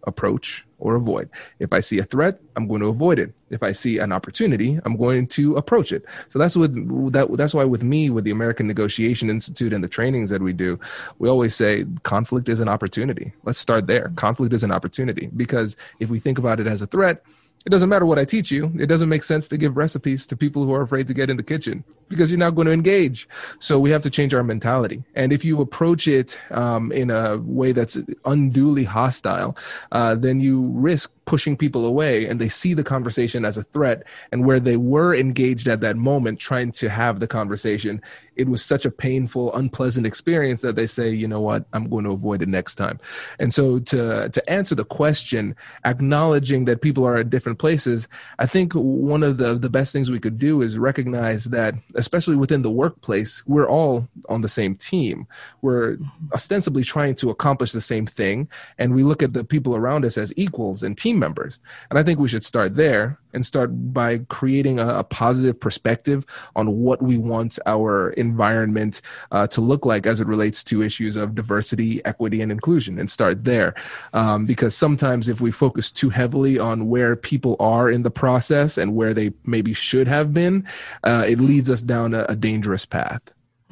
Approach 0.06 0.64
or 0.80 0.96
avoid. 0.96 1.30
If 1.58 1.72
I 1.72 1.80
see 1.80 1.98
a 1.98 2.04
threat, 2.04 2.40
I'm 2.56 2.66
going 2.66 2.80
to 2.80 2.88
avoid 2.88 3.18
it. 3.18 3.32
If 3.50 3.62
I 3.62 3.72
see 3.72 3.98
an 3.98 4.12
opportunity, 4.12 4.78
I'm 4.84 4.96
going 4.96 5.26
to 5.28 5.56
approach 5.56 5.92
it. 5.92 6.04
So 6.28 6.38
that's 6.38 6.56
with 6.56 6.74
that. 7.12 7.28
That's 7.36 7.54
why 7.54 7.64
with 7.64 7.82
me, 7.82 8.10
with 8.10 8.24
the 8.24 8.30
American 8.30 8.66
Negotiation 8.66 9.30
Institute 9.30 9.72
and 9.72 9.84
the 9.84 9.88
trainings 9.88 10.30
that 10.30 10.42
we 10.42 10.52
do, 10.52 10.78
we 11.18 11.28
always 11.28 11.54
say 11.54 11.84
conflict 12.02 12.48
is 12.48 12.60
an 12.60 12.68
opportunity. 12.68 13.32
Let's 13.44 13.58
start 13.58 13.86
there. 13.86 14.10
Conflict 14.16 14.52
is 14.52 14.64
an 14.64 14.72
opportunity 14.72 15.30
because 15.36 15.76
if 16.00 16.10
we 16.10 16.18
think 16.18 16.38
about 16.38 16.60
it 16.60 16.66
as 16.66 16.82
a 16.82 16.86
threat, 16.86 17.22
it 17.66 17.70
doesn't 17.70 17.90
matter 17.90 18.06
what 18.06 18.18
I 18.18 18.24
teach 18.24 18.50
you. 18.50 18.72
It 18.78 18.86
doesn't 18.86 19.08
make 19.08 19.22
sense 19.22 19.46
to 19.48 19.58
give 19.58 19.76
recipes 19.76 20.26
to 20.28 20.36
people 20.36 20.64
who 20.64 20.72
are 20.72 20.82
afraid 20.82 21.06
to 21.08 21.14
get 21.14 21.28
in 21.28 21.36
the 21.36 21.42
kitchen 21.42 21.84
because 22.10 22.30
you're 22.30 22.38
not 22.38 22.56
going 22.56 22.66
to 22.66 22.72
engage. 22.72 23.26
So 23.60 23.78
we 23.78 23.90
have 23.90 24.02
to 24.02 24.10
change 24.10 24.34
our 24.34 24.42
mentality. 24.42 25.02
And 25.14 25.32
if 25.32 25.44
you 25.44 25.62
approach 25.62 26.06
it 26.06 26.38
um, 26.50 26.92
in 26.92 27.10
a 27.10 27.38
way 27.38 27.72
that's 27.72 27.98
unduly 28.26 28.84
hostile, 28.84 29.56
uh, 29.92 30.16
then 30.16 30.40
you 30.40 30.60
risk 30.74 31.12
pushing 31.24 31.56
people 31.56 31.86
away 31.86 32.26
and 32.26 32.40
they 32.40 32.48
see 32.48 32.74
the 32.74 32.82
conversation 32.82 33.44
as 33.44 33.56
a 33.56 33.62
threat. 33.62 34.02
And 34.32 34.44
where 34.44 34.58
they 34.58 34.76
were 34.76 35.14
engaged 35.14 35.68
at 35.68 35.80
that 35.80 35.96
moment 35.96 36.40
trying 36.40 36.72
to 36.72 36.90
have 36.90 37.20
the 37.20 37.28
conversation, 37.28 38.02
it 38.34 38.48
was 38.48 38.64
such 38.64 38.84
a 38.84 38.90
painful, 38.90 39.54
unpleasant 39.54 40.06
experience 40.06 40.60
that 40.62 40.74
they 40.74 40.86
say, 40.86 41.10
you 41.10 41.28
know 41.28 41.40
what, 41.40 41.64
I'm 41.72 41.88
going 41.88 42.04
to 42.04 42.10
avoid 42.10 42.42
it 42.42 42.48
next 42.48 42.74
time. 42.74 42.98
And 43.38 43.54
so 43.54 43.78
to, 43.78 44.28
to 44.28 44.50
answer 44.50 44.74
the 44.74 44.84
question, 44.84 45.54
acknowledging 45.84 46.64
that 46.64 46.82
people 46.82 47.06
are 47.06 47.18
at 47.18 47.30
different 47.30 47.60
places, 47.60 48.08
I 48.40 48.46
think 48.46 48.72
one 48.72 49.22
of 49.22 49.36
the, 49.36 49.56
the 49.56 49.70
best 49.70 49.92
things 49.92 50.10
we 50.10 50.18
could 50.18 50.38
do 50.38 50.62
is 50.62 50.78
recognize 50.78 51.44
that 51.44 51.74
especially 52.00 52.36
within 52.36 52.62
the 52.62 52.70
workplace, 52.70 53.42
we're 53.46 53.68
all 53.68 54.08
on 54.28 54.40
the 54.40 54.48
same 54.48 54.74
team. 54.74 55.26
We're 55.62 55.98
ostensibly 56.32 56.82
trying 56.82 57.14
to 57.16 57.30
accomplish 57.30 57.72
the 57.72 57.80
same 57.80 58.06
thing, 58.06 58.48
and 58.78 58.94
we 58.94 59.04
look 59.04 59.22
at 59.22 59.32
the 59.32 59.44
people 59.44 59.76
around 59.76 60.04
us 60.04 60.18
as 60.18 60.32
equals 60.36 60.82
and 60.82 60.96
team 60.96 61.18
members. 61.18 61.60
And 61.90 61.98
I 61.98 62.02
think 62.02 62.18
we 62.18 62.28
should 62.28 62.44
start 62.44 62.74
there 62.74 63.18
and 63.32 63.46
start 63.46 63.70
by 63.92 64.18
creating 64.28 64.78
a, 64.80 64.88
a 64.98 65.04
positive 65.04 65.58
perspective 65.58 66.26
on 66.56 66.78
what 66.78 67.00
we 67.02 67.16
want 67.16 67.58
our 67.66 68.10
environment 68.10 69.00
uh, 69.30 69.46
to 69.46 69.60
look 69.60 69.86
like 69.86 70.06
as 70.06 70.20
it 70.20 70.26
relates 70.26 70.64
to 70.64 70.82
issues 70.82 71.16
of 71.16 71.34
diversity, 71.34 72.04
equity, 72.04 72.40
and 72.42 72.50
inclusion, 72.50 72.98
and 72.98 73.10
start 73.10 73.44
there. 73.44 73.74
Um, 74.14 74.46
because 74.46 74.74
sometimes 74.74 75.28
if 75.28 75.40
we 75.40 75.50
focus 75.50 75.92
too 75.92 76.10
heavily 76.10 76.58
on 76.58 76.88
where 76.88 77.14
people 77.14 77.56
are 77.60 77.90
in 77.90 78.02
the 78.02 78.10
process 78.10 78.78
and 78.78 78.96
where 78.96 79.14
they 79.14 79.32
maybe 79.44 79.72
should 79.72 80.08
have 80.08 80.32
been, 80.32 80.66
uh, 81.04 81.24
it 81.26 81.38
leads 81.38 81.70
us 81.70 81.82
down 81.90 82.14
a, 82.14 82.24
a 82.28 82.36
dangerous 82.36 82.86
path. 82.86 83.22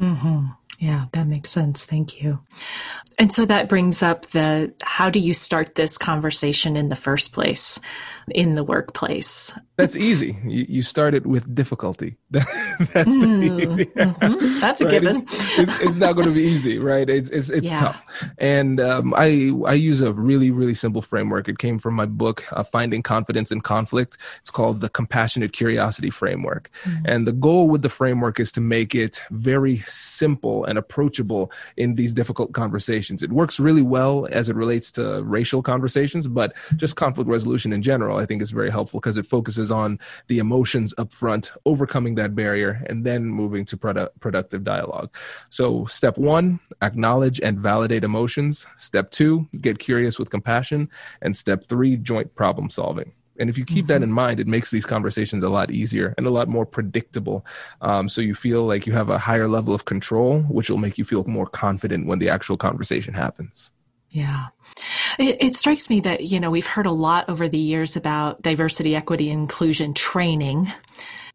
Mm-hmm. 0.01 0.47
Yeah, 0.79 1.07
that 1.13 1.27
makes 1.27 1.51
sense. 1.51 1.85
Thank 1.85 2.23
you. 2.23 2.41
And 3.19 3.33
so 3.33 3.45
that 3.47 3.69
brings 3.69 4.01
up 4.03 4.27
the 4.27 4.73
how 4.83 5.11
do 5.11 5.19
you 5.19 5.35
start 5.35 5.75
this 5.75 5.99
conversation 5.99 6.77
in 6.77 6.89
the 6.89 6.97
first 6.97 7.33
place? 7.33 7.81
in 8.31 8.55
the 8.55 8.65
workplace? 8.65 9.53
That's 9.77 9.97
easy. 9.97 10.37
You, 10.45 10.67
you 10.69 10.83
start 10.83 11.15
it 11.15 11.27
with 11.27 11.55
difficulty. 11.55 12.17
That's, 12.31 12.49
mm, 13.09 13.87
mm-hmm. 13.87 14.61
That's 14.61 14.81
a 14.81 14.85
right? 14.85 14.91
given. 14.91 15.23
It's, 15.23 15.59
it's, 15.59 15.81
it's, 15.81 15.97
not 15.97 16.15
going 16.15 16.27
to 16.27 16.35
be 16.35 16.43
easy, 16.43 16.79
right? 16.79 17.09
It's 17.09 17.31
it's, 17.31 17.49
it's 17.49 17.71
yeah. 17.71 17.81
tough. 17.81 18.05
And 18.39 18.81
um, 18.81 19.15
I 19.17 19.53
I 19.67 19.75
use 19.75 20.03
a 20.03 20.13
really 20.13 20.51
really 20.51 20.75
simple 20.75 21.03
framework. 21.03 21.49
It 21.49 21.59
came 21.59 21.79
from 21.79 21.95
my 21.95 22.07
book, 22.07 22.45
uh, 22.53 22.65
Finding 22.65 23.03
Confidence 23.03 23.53
in 23.53 23.61
Conflict. 23.61 24.19
It's 24.41 24.51
called 24.51 24.81
the 24.81 24.89
Compassionate 24.89 25.53
Curiosity 25.53 26.11
Framework. 26.11 26.71
Mm-hmm. 26.83 27.07
And 27.07 27.27
the 27.27 27.33
goal 27.33 27.69
with 27.69 27.83
the 27.83 27.89
framework 27.89 28.41
is 28.41 28.51
to 28.53 28.61
make 28.61 28.95
it 28.95 29.23
very 29.31 29.85
simple 29.87 30.65
and 30.69 30.79
approachable 30.79 31.51
in 31.77 31.95
these 31.95 32.15
difficult 32.15 32.53
conversations. 32.53 33.23
It 33.23 33.33
works 33.33 33.59
really 33.59 33.83
well 33.83 34.29
as 34.31 34.51
it 34.51 34.57
relates 34.57 34.93
to 34.93 35.23
racial 35.25 35.63
conversations, 35.63 36.27
but 36.27 36.57
just 36.77 36.97
conflict 36.97 37.29
resolution 37.29 37.73
in 37.73 37.83
general 37.83 38.19
I 38.19 38.27
think 38.27 38.43
is 38.43 38.51
very 38.51 38.71
helpful 38.71 39.01
because 39.01 39.17
it 39.17 39.27
focuses 39.27 39.73
on 39.73 39.99
the 40.29 40.39
emotions 40.39 40.95
up 40.99 41.13
front, 41.13 41.53
overcoming 41.65 42.15
that 42.17 42.35
barrier, 42.35 42.85
and 42.89 43.05
then 43.05 43.25
moving 43.25 43.65
to 43.67 43.77
produ- 43.77 44.11
productive 44.21 44.65
dialogue. 44.65 45.15
So, 45.51 45.85
step 45.87 46.19
one, 46.19 46.61
acknowledge 46.83 47.41
and 47.41 47.59
validate 47.59 48.05
emotions. 48.05 48.67
Step 48.77 49.11
two, 49.11 49.49
get 49.61 49.79
curious 49.79 50.19
with 50.19 50.31
compassion. 50.31 50.89
And 51.23 51.37
step 51.37 51.65
three, 51.65 51.97
joint 51.97 52.35
problem 52.35 52.71
solving. 52.71 53.13
And 53.39 53.49
if 53.49 53.59
you 53.59 53.65
keep 53.65 53.87
mm-hmm. 53.87 53.95
that 53.95 54.03
in 54.03 54.13
mind, 54.13 54.41
it 54.41 54.47
makes 54.47 54.71
these 54.71 54.87
conversations 54.87 55.45
a 55.45 55.49
lot 55.49 55.71
easier 55.71 56.15
and 56.17 56.27
a 56.27 56.31
lot 56.31 56.49
more 56.49 56.67
predictable. 56.67 57.45
Um, 57.81 58.09
so 58.09 58.21
you 58.21 58.35
feel 58.35 58.67
like 58.67 58.87
you 58.87 58.93
have 58.93 59.09
a 59.09 59.19
higher 59.19 59.49
level 59.49 59.75
of 59.75 59.85
control, 59.85 60.43
which 60.43 60.71
will 60.71 60.79
make 60.79 60.99
you 60.99 61.05
feel 61.05 61.25
more 61.25 61.47
confident 61.47 62.07
when 62.07 62.19
the 62.19 62.29
actual 62.29 62.57
conversation 62.57 63.15
happens. 63.15 63.71
Yeah. 64.11 64.47
It, 65.19 65.37
it, 65.41 65.55
strikes 65.55 65.91
me 65.91 66.01
that, 66.01 66.25
you 66.25 66.41
know, 66.41 66.51
we've 66.51 66.67
heard 66.67 66.87
a 66.87 66.91
lot 66.91 67.29
over 67.29 67.49
the 67.49 67.59
years 67.59 67.97
about 67.97 68.41
diversity, 68.41 68.97
equity, 68.97 69.31
inclusion 69.31 69.93
training. 69.93 70.73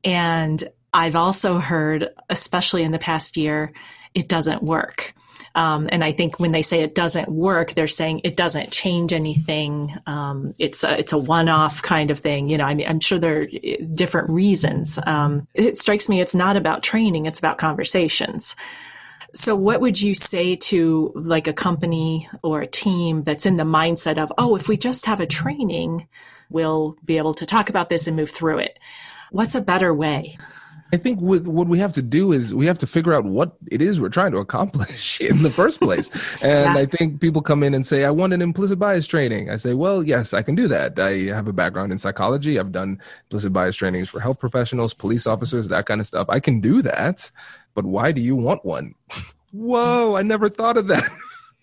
And 0.03 0.63
I've 0.91 1.15
also 1.15 1.59
heard, 1.59 2.09
especially 2.29 2.83
in 2.83 2.91
the 2.91 2.99
past 2.99 3.37
year, 3.37 3.73
it 4.13 4.27
doesn't 4.27 4.63
work. 4.63 5.13
Um, 5.55 5.87
and 5.91 6.03
I 6.03 6.11
think 6.11 6.39
when 6.39 6.51
they 6.51 6.63
say 6.63 6.81
it 6.81 6.95
doesn't 6.95 7.29
work, 7.29 7.73
they're 7.73 7.87
saying 7.87 8.21
it 8.23 8.35
doesn't 8.35 8.71
change 8.71 9.13
anything. 9.13 9.93
Um, 10.07 10.55
it's 10.57 10.83
a, 10.83 10.97
it's 10.97 11.13
a 11.13 11.17
one-off 11.17 11.81
kind 11.81 12.09
of 12.09 12.19
thing. 12.19 12.49
You 12.49 12.57
know, 12.57 12.65
I 12.65 12.73
mean, 12.73 12.87
I'm 12.87 12.99
sure 12.99 13.19
there 13.19 13.41
are 13.41 13.45
different 13.93 14.29
reasons. 14.29 14.97
Um, 15.05 15.47
it 15.53 15.77
strikes 15.77 16.09
me 16.09 16.21
it's 16.21 16.35
not 16.35 16.57
about 16.57 16.81
training; 16.81 17.27
it's 17.27 17.39
about 17.39 17.59
conversations. 17.59 18.55
So, 19.35 19.55
what 19.55 19.81
would 19.81 19.99
you 19.99 20.13
say 20.13 20.55
to 20.55 21.11
like 21.15 21.47
a 21.47 21.53
company 21.53 22.29
or 22.43 22.61
a 22.61 22.67
team 22.67 23.23
that's 23.23 23.47
in 23.47 23.57
the 23.57 23.63
mindset 23.63 24.21
of, 24.21 24.31
oh, 24.37 24.55
if 24.55 24.67
we 24.67 24.77
just 24.77 25.07
have 25.07 25.19
a 25.19 25.25
training, 25.25 26.07
we'll 26.49 26.97
be 27.03 27.17
able 27.17 27.33
to 27.35 27.45
talk 27.45 27.69
about 27.69 27.89
this 27.89 28.05
and 28.05 28.15
move 28.15 28.29
through 28.29 28.59
it? 28.59 28.77
What's 29.31 29.55
a 29.55 29.61
better 29.61 29.91
way? 29.91 30.37
I 30.93 30.97
think 30.97 31.19
what, 31.19 31.43
what 31.43 31.67
we 31.67 31.79
have 31.79 31.91
to 31.93 32.01
do 32.01 32.31
is 32.31 32.53
we 32.53 32.65
have 32.67 32.77
to 32.77 32.87
figure 32.87 33.13
out 33.13 33.25
what 33.25 33.55
it 33.71 33.81
is 33.81 33.99
we're 33.99 34.09
trying 34.09 34.31
to 34.31 34.37
accomplish 34.37 35.19
in 35.29 35.43
the 35.43 35.49
first 35.49 35.81
place. 35.81 36.09
And 36.43 36.75
yeah. 36.75 36.81
I 36.81 36.85
think 36.85 37.21
people 37.21 37.41
come 37.41 37.63
in 37.63 37.73
and 37.73 37.85
say, 37.85 38.05
I 38.05 38.09
want 38.09 38.33
an 38.33 38.41
implicit 38.41 38.77
bias 38.77 39.07
training. 39.07 39.49
I 39.49 39.55
say, 39.55 39.73
well, 39.73 40.03
yes, 40.03 40.33
I 40.33 40.41
can 40.41 40.55
do 40.55 40.67
that. 40.67 40.99
I 40.99 41.33
have 41.33 41.47
a 41.47 41.53
background 41.53 41.91
in 41.91 41.99
psychology. 41.99 42.59
I've 42.59 42.71
done 42.71 43.01
implicit 43.25 43.53
bias 43.53 43.75
trainings 43.75 44.09
for 44.09 44.19
health 44.19 44.39
professionals, 44.39 44.93
police 44.93 45.25
officers, 45.25 45.69
that 45.69 45.85
kind 45.85 46.01
of 46.01 46.07
stuff. 46.07 46.27
I 46.29 46.39
can 46.39 46.59
do 46.59 46.81
that 46.81 47.31
but 47.73 47.85
why 47.85 48.11
do 48.11 48.21
you 48.21 48.35
want 48.35 48.63
one? 48.65 48.95
Whoa, 49.51 50.15
I 50.15 50.23
never 50.23 50.49
thought 50.49 50.77
of 50.77 50.87
that. 50.87 51.03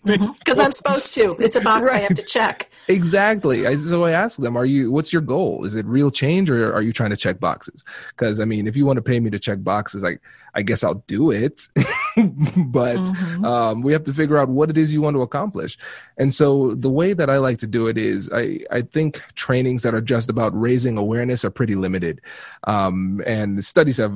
Because 0.03 0.19
mm-hmm. 0.19 0.61
I'm 0.61 0.71
supposed 0.71 1.13
to. 1.15 1.35
It's 1.39 1.55
a 1.55 1.61
box 1.61 1.87
right. 1.87 1.97
I 1.97 1.99
have 1.99 2.15
to 2.15 2.23
check. 2.23 2.71
Exactly. 2.87 3.75
So 3.77 4.03
I 4.03 4.11
ask 4.11 4.37
them, 4.37 4.57
"Are 4.57 4.65
you? 4.65 4.91
What's 4.91 5.13
your 5.13 5.21
goal? 5.21 5.65
Is 5.65 5.75
it 5.75 5.85
real 5.85 6.11
change, 6.11 6.49
or 6.49 6.73
are 6.73 6.81
you 6.81 6.91
trying 6.91 7.11
to 7.11 7.17
check 7.17 7.39
boxes?" 7.39 7.83
Because 8.09 8.39
I 8.39 8.45
mean, 8.45 8.67
if 8.67 8.75
you 8.75 8.85
want 8.85 8.97
to 8.97 9.03
pay 9.03 9.19
me 9.19 9.29
to 9.29 9.39
check 9.39 9.63
boxes, 9.63 10.03
like 10.03 10.21
I 10.53 10.61
guess 10.61 10.83
I'll 10.83 11.03
do 11.07 11.31
it. 11.31 11.67
but 11.75 12.97
mm-hmm. 12.97 13.45
um, 13.45 13.81
we 13.81 13.93
have 13.93 14.03
to 14.05 14.13
figure 14.13 14.37
out 14.37 14.49
what 14.49 14.69
it 14.69 14.77
is 14.77 14.93
you 14.93 15.01
want 15.01 15.15
to 15.15 15.21
accomplish. 15.21 15.77
And 16.17 16.33
so 16.33 16.75
the 16.75 16.89
way 16.89 17.13
that 17.13 17.29
I 17.29 17.37
like 17.37 17.59
to 17.59 17.67
do 17.67 17.87
it 17.87 17.97
is 17.97 18.29
I, 18.33 18.59
I 18.69 18.81
think 18.81 19.21
trainings 19.35 19.83
that 19.83 19.93
are 19.93 20.01
just 20.01 20.29
about 20.29 20.59
raising 20.59 20.97
awareness 20.97 21.45
are 21.45 21.49
pretty 21.49 21.75
limited. 21.75 22.21
Um, 22.65 23.21
and 23.25 23.63
studies 23.63 23.97
have, 23.97 24.13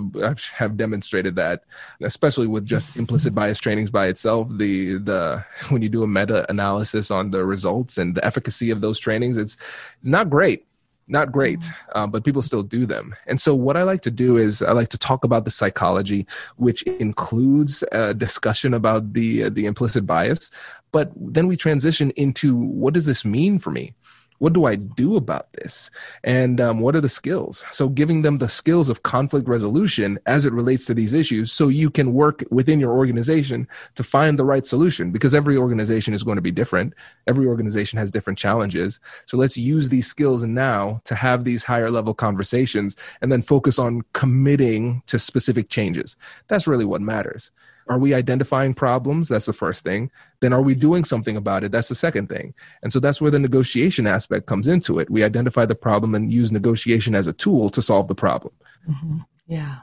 have 0.53 0.75
demonstrated 0.75 1.35
that, 1.35 1.63
especially 2.01 2.47
with 2.47 2.65
just 2.65 2.97
implicit 2.97 3.33
bias 3.33 3.59
trainings 3.59 3.89
by 3.89 4.07
itself, 4.07 4.49
the, 4.51 4.97
the, 4.97 5.45
when 5.75 5.83
you 5.83 5.89
do 5.89 6.01
a 6.01 6.07
meta 6.07 6.49
analysis 6.49 7.11
on 7.11 7.29
the 7.29 7.45
results 7.45 7.97
and 7.97 8.15
the 8.15 8.25
efficacy 8.25 8.71
of 8.71 8.81
those 8.81 8.97
trainings, 8.97 9.37
it's, 9.37 9.55
it's 9.99 10.09
not 10.09 10.29
great 10.29 10.65
not 11.07 11.31
great, 11.31 11.59
mm-hmm. 11.59 11.97
um, 11.97 12.11
but 12.11 12.23
people 12.23 12.41
still 12.41 12.63
do 12.63 12.85
them. 12.85 13.15
And 13.27 13.39
so, 13.39 13.53
what 13.53 13.77
I 13.77 13.83
like 13.83 14.01
to 14.01 14.11
do 14.11 14.37
is 14.37 14.61
I 14.61 14.71
like 14.71 14.89
to 14.89 14.97
talk 14.97 15.23
about 15.23 15.45
the 15.45 15.51
psychology, 15.51 16.25
which 16.57 16.81
includes 16.83 17.83
a 17.91 18.13
discussion 18.13 18.73
about 18.73 19.13
the 19.13 19.43
uh, 19.43 19.49
the 19.49 19.65
implicit 19.65 20.05
bias. 20.05 20.49
But 20.91 21.11
then 21.15 21.47
we 21.47 21.57
transition 21.57 22.11
into 22.11 22.55
what 22.55 22.93
does 22.93 23.05
this 23.05 23.25
mean 23.25 23.59
for 23.59 23.71
me? 23.71 23.93
What 24.39 24.53
do 24.53 24.65
I 24.65 24.75
do 24.75 25.15
about 25.15 25.51
this? 25.53 25.89
And 26.23 26.59
um, 26.59 26.79
what 26.81 26.95
are 26.95 27.01
the 27.01 27.09
skills? 27.09 27.63
So, 27.71 27.87
giving 27.87 28.21
them 28.21 28.37
the 28.37 28.49
skills 28.49 28.89
of 28.89 29.03
conflict 29.03 29.47
resolution 29.47 30.19
as 30.25 30.45
it 30.45 30.53
relates 30.53 30.85
to 30.85 30.93
these 30.93 31.13
issues 31.13 31.51
so 31.51 31.67
you 31.67 31.89
can 31.89 32.13
work 32.13 32.43
within 32.51 32.79
your 32.79 32.91
organization 32.91 33.67
to 33.95 34.03
find 34.03 34.37
the 34.37 34.45
right 34.45 34.65
solution 34.65 35.11
because 35.11 35.33
every 35.33 35.57
organization 35.57 36.13
is 36.13 36.23
going 36.23 36.35
to 36.35 36.41
be 36.41 36.51
different. 36.51 36.93
Every 37.27 37.47
organization 37.47 37.97
has 37.99 38.11
different 38.11 38.39
challenges. 38.39 38.99
So, 39.25 39.37
let's 39.37 39.57
use 39.57 39.89
these 39.89 40.07
skills 40.07 40.43
now 40.43 41.01
to 41.05 41.15
have 41.15 41.43
these 41.43 41.63
higher 41.63 41.89
level 41.89 42.13
conversations 42.13 42.95
and 43.21 43.31
then 43.31 43.41
focus 43.41 43.79
on 43.79 44.01
committing 44.13 45.01
to 45.07 45.19
specific 45.19 45.69
changes. 45.69 46.17
That's 46.47 46.67
really 46.67 46.85
what 46.85 47.01
matters. 47.01 47.51
Are 47.87 47.99
we 47.99 48.13
identifying 48.13 48.73
problems? 48.73 49.29
That's 49.29 49.45
the 49.45 49.53
first 49.53 49.83
thing. 49.83 50.09
Then 50.39 50.53
are 50.53 50.61
we 50.61 50.73
doing 50.73 51.03
something 51.03 51.37
about 51.37 51.63
it? 51.63 51.71
That's 51.71 51.87
the 51.87 51.95
second 51.95 52.29
thing. 52.29 52.53
And 52.81 52.91
so 52.91 52.99
that's 52.99 53.21
where 53.21 53.31
the 53.31 53.39
negotiation 53.39 54.07
aspect 54.07 54.47
comes 54.47 54.67
into 54.67 54.99
it. 54.99 55.09
We 55.09 55.23
identify 55.23 55.65
the 55.65 55.75
problem 55.75 56.15
and 56.15 56.33
use 56.33 56.51
negotiation 56.51 57.13
as 57.13 57.27
a 57.27 57.33
tool 57.33 57.69
to 57.69 57.81
solve 57.81 58.07
the 58.07 58.15
problem. 58.15 58.53
Mm-hmm. 58.89 59.17
Yeah. 59.47 59.77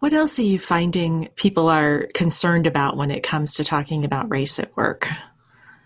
What 0.00 0.12
else 0.12 0.38
are 0.38 0.44
you 0.44 0.58
finding 0.58 1.28
people 1.34 1.68
are 1.68 2.06
concerned 2.14 2.66
about 2.66 2.96
when 2.96 3.10
it 3.10 3.22
comes 3.22 3.54
to 3.54 3.64
talking 3.64 4.04
about 4.04 4.30
race 4.30 4.58
at 4.58 4.74
work? 4.76 5.08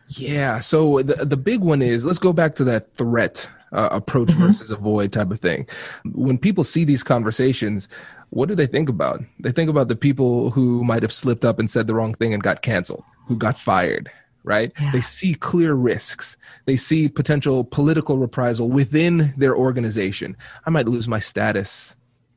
Yeah. 0.09 0.61
So 0.61 1.03
the 1.03 1.25
the 1.25 1.37
big 1.37 1.61
one 1.61 1.81
is 1.81 2.05
let's 2.05 2.19
go 2.19 2.33
back 2.33 2.55
to 2.57 2.65
that 2.65 2.95
threat 2.97 3.49
uh, 3.73 3.89
approach 3.91 4.29
mm-hmm. 4.29 4.49
versus 4.49 4.71
avoid 4.71 5.13
type 5.13 5.31
of 5.31 5.41
thing. 5.41 5.67
When 6.05 6.39
people 6.39 6.65
see 6.65 6.85
these 6.85 7.03
conversations, 7.03 7.89
what 8.33 8.49
do 8.49 8.55
they 8.55 8.67
think 8.67 8.89
about? 8.89 9.21
They 9.41 9.53
think 9.53 9.69
about 9.69 9.89
the 9.89 9.97
people 9.97 10.51
who 10.51 10.83
might 10.85 11.03
have 11.03 11.13
slipped 11.13 11.45
up 11.45 11.59
and 11.59 11.71
said 11.71 11.87
the 11.87 11.95
wrong 11.95 12.15
thing 12.15 12.33
and 12.33 12.43
got 12.43 12.63
canceled, 12.63 13.05
who 13.27 13.37
got 13.37 13.59
fired, 13.59 14.11
right? 14.43 14.73
Yeah. 14.81 14.91
They 14.91 15.03
see 15.03 15.35
clear 15.35 15.75
risks. 15.75 16.39
They 16.65 16.77
see 16.77 17.11
potential 17.11 17.63
political 17.63 18.17
reprisal 18.17 18.71
within 18.71 19.35
their 19.37 19.55
organization. 19.55 20.35
I 20.65 20.71
might 20.71 20.89
lose 20.89 21.09
my 21.09 21.19
status 21.19 21.95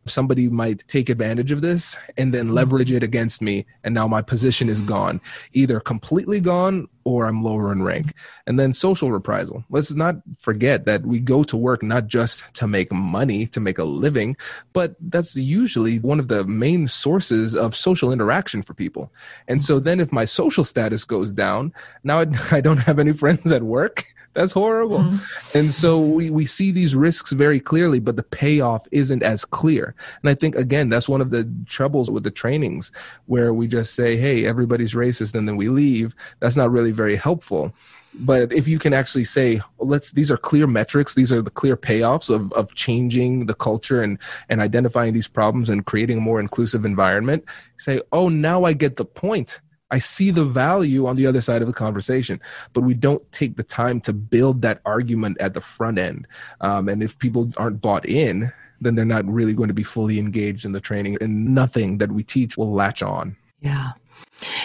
somebody 0.08 0.50
might 0.50 0.88
take 0.88 1.10
advantage 1.10 1.52
of 1.52 1.62
this 1.62 1.96
and 2.18 2.34
then 2.34 2.46
mm-hmm. 2.46 2.56
leverage 2.56 2.92
it 2.92 3.04
against 3.04 3.42
me 3.42 3.66
and 3.84 3.94
now 3.94 4.08
my 4.08 4.22
position 4.22 4.70
is 4.70 4.82
gone. 4.82 5.20
Either 5.54 5.80
completely 5.80 6.40
gone 6.40 6.88
or 7.04 7.26
i'm 7.26 7.44
lower 7.44 7.72
in 7.72 7.84
rank. 7.84 8.14
And 8.48 8.60
then 8.60 8.74
social 8.74 9.12
reprisal. 9.12 9.64
Let's 9.70 9.92
not 9.92 10.16
forget 10.40 10.86
that 10.86 11.06
we 11.06 11.20
go 11.20 11.44
to 11.44 11.58
work 11.58 11.84
not 11.84 12.08
just 12.08 12.44
to 12.56 12.68
make 12.68 12.92
money 12.92 13.48
to 13.48 13.60
make 13.60 13.78
a 13.78 13.84
living 13.84 14.36
but 14.74 14.96
that's 15.00 15.36
usually 15.36 16.00
one 16.00 16.20
of 16.20 16.28
the 16.28 16.44
main 16.46 16.88
sources 16.88 17.56
of 17.56 17.76
social 17.76 18.12
interaction 18.12 18.62
for 18.62 18.74
people. 18.74 19.12
And 19.48 19.64
so 19.64 19.80
then 19.80 20.00
if 20.00 20.12
my 20.12 20.26
social 20.26 20.64
status 20.64 21.06
goes 21.06 21.32
down 21.32 21.74
now 22.04 22.20
i, 22.20 22.26
I 22.52 22.62
don't 22.62 22.78
have 22.78 23.00
any 23.00 23.14
friends 23.14 23.52
at 23.52 23.64
work 23.64 24.15
That's 24.36 24.52
horrible. 24.52 25.00
Mm-hmm. 25.00 25.58
And 25.58 25.74
so 25.74 26.00
we, 26.02 26.30
we 26.30 26.46
see 26.46 26.72
these 26.72 26.94
risks 26.94 27.32
very 27.32 27.62
clearly, 27.62 28.00
but 28.00 28.18
the 28.18 28.24
payoff 28.24 28.86
isn't 28.92 29.24
as 29.24 29.46
clear. 29.46 29.96
And 30.22 30.30
I 30.30 30.36
think, 30.36 30.56
again, 30.56 30.90
that's 30.90 31.08
one 31.08 31.22
of 31.22 31.30
the 31.30 31.50
troubles 31.66 32.12
with 32.12 32.24
the 32.24 32.32
trainings 32.32 32.92
where 33.28 33.54
we 33.54 33.68
just 33.68 33.96
say, 33.96 34.18
hey, 34.18 34.46
everybody's 34.46 34.94
racist, 34.94 35.36
and 35.36 35.48
then 35.48 35.56
we 35.56 35.70
leave. 35.70 36.16
That's 36.42 36.58
not 36.58 36.70
really 36.70 36.92
very 36.92 37.16
helpful. 37.16 37.74
But 38.14 38.52
if 38.52 38.68
you 38.68 38.78
can 38.78 38.94
actually 38.94 39.24
say, 39.24 39.62
well, 39.78 39.88
let's, 39.88 40.12
these 40.12 40.32
are 40.32 40.38
clear 40.38 40.68
metrics, 40.68 41.16
these 41.16 41.32
are 41.32 41.42
the 41.42 41.50
clear 41.50 41.78
payoffs 41.78 42.30
of, 42.30 42.52
of 42.54 42.76
changing 42.76 43.46
the 43.46 43.54
culture 43.54 44.02
and, 44.02 44.20
and 44.50 44.60
identifying 44.60 45.14
these 45.14 45.28
problems 45.30 45.70
and 45.70 45.86
creating 45.86 46.18
a 46.18 46.22
more 46.22 46.42
inclusive 46.42 46.84
environment, 46.84 47.46
say, 47.78 48.02
oh, 48.12 48.28
now 48.28 48.66
I 48.66 48.74
get 48.74 48.98
the 48.98 49.06
point 49.06 49.62
I 49.92 50.00
see 50.00 50.32
the 50.32 50.46
value 50.46 51.06
on 51.06 51.16
the 51.16 51.28
other 51.28 51.42
side 51.42 51.62
of 51.62 51.68
the 51.68 51.74
conversation, 51.74 52.42
but 52.74 52.82
we 52.82 52.94
don't 52.94 53.30
take 53.32 53.56
the 53.56 53.64
time 53.64 54.02
to 54.02 54.14
build 54.14 54.62
that 54.64 54.82
argument 54.86 55.38
at 55.40 55.54
the 55.54 55.62
front 55.62 56.00
end. 56.00 56.28
Um, 56.62 56.90
and 56.90 57.04
if 57.04 57.18
people 57.20 57.52
aren't 57.58 57.82
bought 57.82 58.06
in, 58.06 58.52
then 58.82 58.96
they're 58.96 59.06
not 59.06 59.26
really 59.26 59.54
going 59.54 59.68
to 59.68 59.74
be 59.74 59.84
fully 59.84 60.20
engaged 60.20 60.66
in 60.66 60.72
the 60.72 60.82
training, 60.82 61.18
and 61.22 61.54
nothing 61.54 62.00
that 62.00 62.12
we 62.12 62.24
teach 62.24 62.58
will 62.58 62.74
latch 62.74 63.02
on. 63.04 63.36
Yeah. 63.62 63.92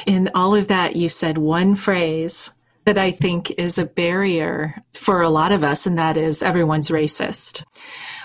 In 0.07 0.31
all 0.35 0.55
of 0.55 0.69
that, 0.69 0.97
you 0.97 1.09
said 1.09 1.39
one 1.39 1.77
phrase 1.77 2.50
that 2.85 2.99
I 2.99 3.11
think 3.11 3.53
is 3.53 3.79
a 3.79 3.85
barrier 3.85 4.83
for 4.95 5.23
a 5.23 5.31
lot 5.31 5.53
of 5.53 5.62
us, 5.62 5.87
and 5.87 5.99
that 5.99 6.17
is 6.17 6.43
everyone's 6.43 6.89
racist. 6.89 7.62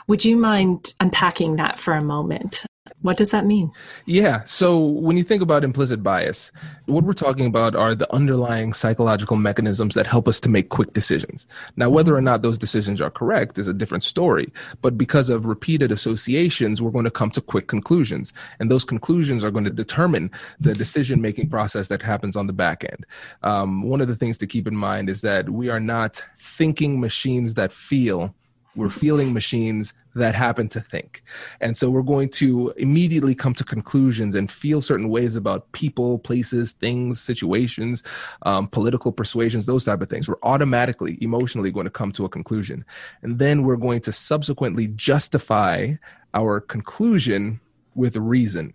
Would 0.08 0.26
you 0.26 0.38
mind 0.38 0.94
unpacking 1.00 1.58
that 1.58 1.78
for 1.78 1.94
a 1.94 2.04
moment? 2.04 2.66
What 3.06 3.18
does 3.18 3.30
that 3.30 3.46
mean? 3.46 3.72
Yeah. 4.08 4.44
So 4.46 4.80
when 4.80 5.16
you 5.16 5.24
think 5.24 5.44
about 5.44 5.64
implicit 5.64 6.02
bias, 6.02 6.52
what 6.88 7.04
we're 7.04 7.14
talking 7.14 7.46
about 7.46 7.76
are 7.76 7.94
the 7.94 8.12
underlying 8.12 8.74
psychological 8.74 9.38
mechanisms 9.38 9.94
that 9.94 10.08
help 10.08 10.28
us 10.28 10.40
to 10.40 10.50
make 10.50 10.70
quick 10.70 10.94
decisions. 10.94 11.46
Now, 11.76 11.88
whether 11.88 12.16
or 12.16 12.22
not 12.22 12.42
those 12.42 12.58
decisions 12.58 13.02
are 13.02 13.12
correct 13.12 13.60
is 13.60 13.68
a 13.68 13.76
different 13.76 14.04
story. 14.04 14.52
But 14.82 14.98
because 14.98 15.30
of 15.30 15.46
repeated 15.46 15.92
associations, 15.92 16.82
we're 16.82 16.90
going 16.90 17.06
to 17.06 17.12
come 17.12 17.30
to 17.30 17.42
quick 17.42 17.68
conclusions. 17.68 18.34
And 18.60 18.72
those 18.72 18.84
conclusions 18.84 19.46
are 19.46 19.52
going 19.52 19.66
to 19.66 19.70
determine 19.70 20.32
the 20.60 20.74
decision 20.74 21.22
making 21.22 21.52
process 21.52 21.90
that 21.90 22.02
happens 22.02 22.36
on 22.36 22.48
the 22.48 22.54
back 22.54 22.84
end. 22.84 23.06
Um, 23.44 23.84
one 23.84 24.02
of 24.02 24.08
the 24.08 24.16
things 24.16 24.40
to 24.40 24.48
keep 24.48 24.68
in 24.68 24.76
mind 24.76 25.12
is 25.12 25.22
that 25.22 25.52
we 25.52 25.70
are 25.70 25.80
not 25.80 26.24
thinking 26.40 27.00
machines 27.00 27.54
that 27.54 27.72
feel 27.72 28.34
we're 28.76 28.90
feeling 28.90 29.34
machines 29.34 29.94
that 30.16 30.36
happen 30.36 30.68
to 30.70 30.82
think. 30.82 31.24
And 31.62 31.78
so 31.78 31.90
we're 31.90 32.02
going 32.02 32.30
to 32.30 32.74
immediately 32.78 33.36
come 33.36 33.54
to 33.56 33.64
conclusions 33.64 34.36
and 34.36 34.52
feel 34.52 34.82
certain 34.82 35.10
ways 35.10 35.36
about 35.36 35.72
people, 35.72 36.20
places, 36.20 36.72
things, 36.74 37.22
situations, 37.22 38.04
um, 38.44 38.68
political 38.68 39.12
persuasions, 39.12 39.66
those 39.66 39.86
type 39.86 40.02
of 40.02 40.10
things. 40.10 40.28
We're 40.28 40.36
automatically, 40.44 41.18
emotionally 41.22 41.72
going 41.72 41.86
to 41.86 41.92
come 41.92 42.12
to 42.14 42.26
a 42.26 42.30
conclusion. 42.30 42.86
And 43.22 43.40
then 43.40 43.64
we're 43.64 43.76
going 43.76 44.02
to 44.02 44.12
subsequently 44.12 44.88
justify 44.88 45.94
our 46.34 46.60
conclusion 46.60 47.60
with 47.96 48.16
reason. 48.18 48.74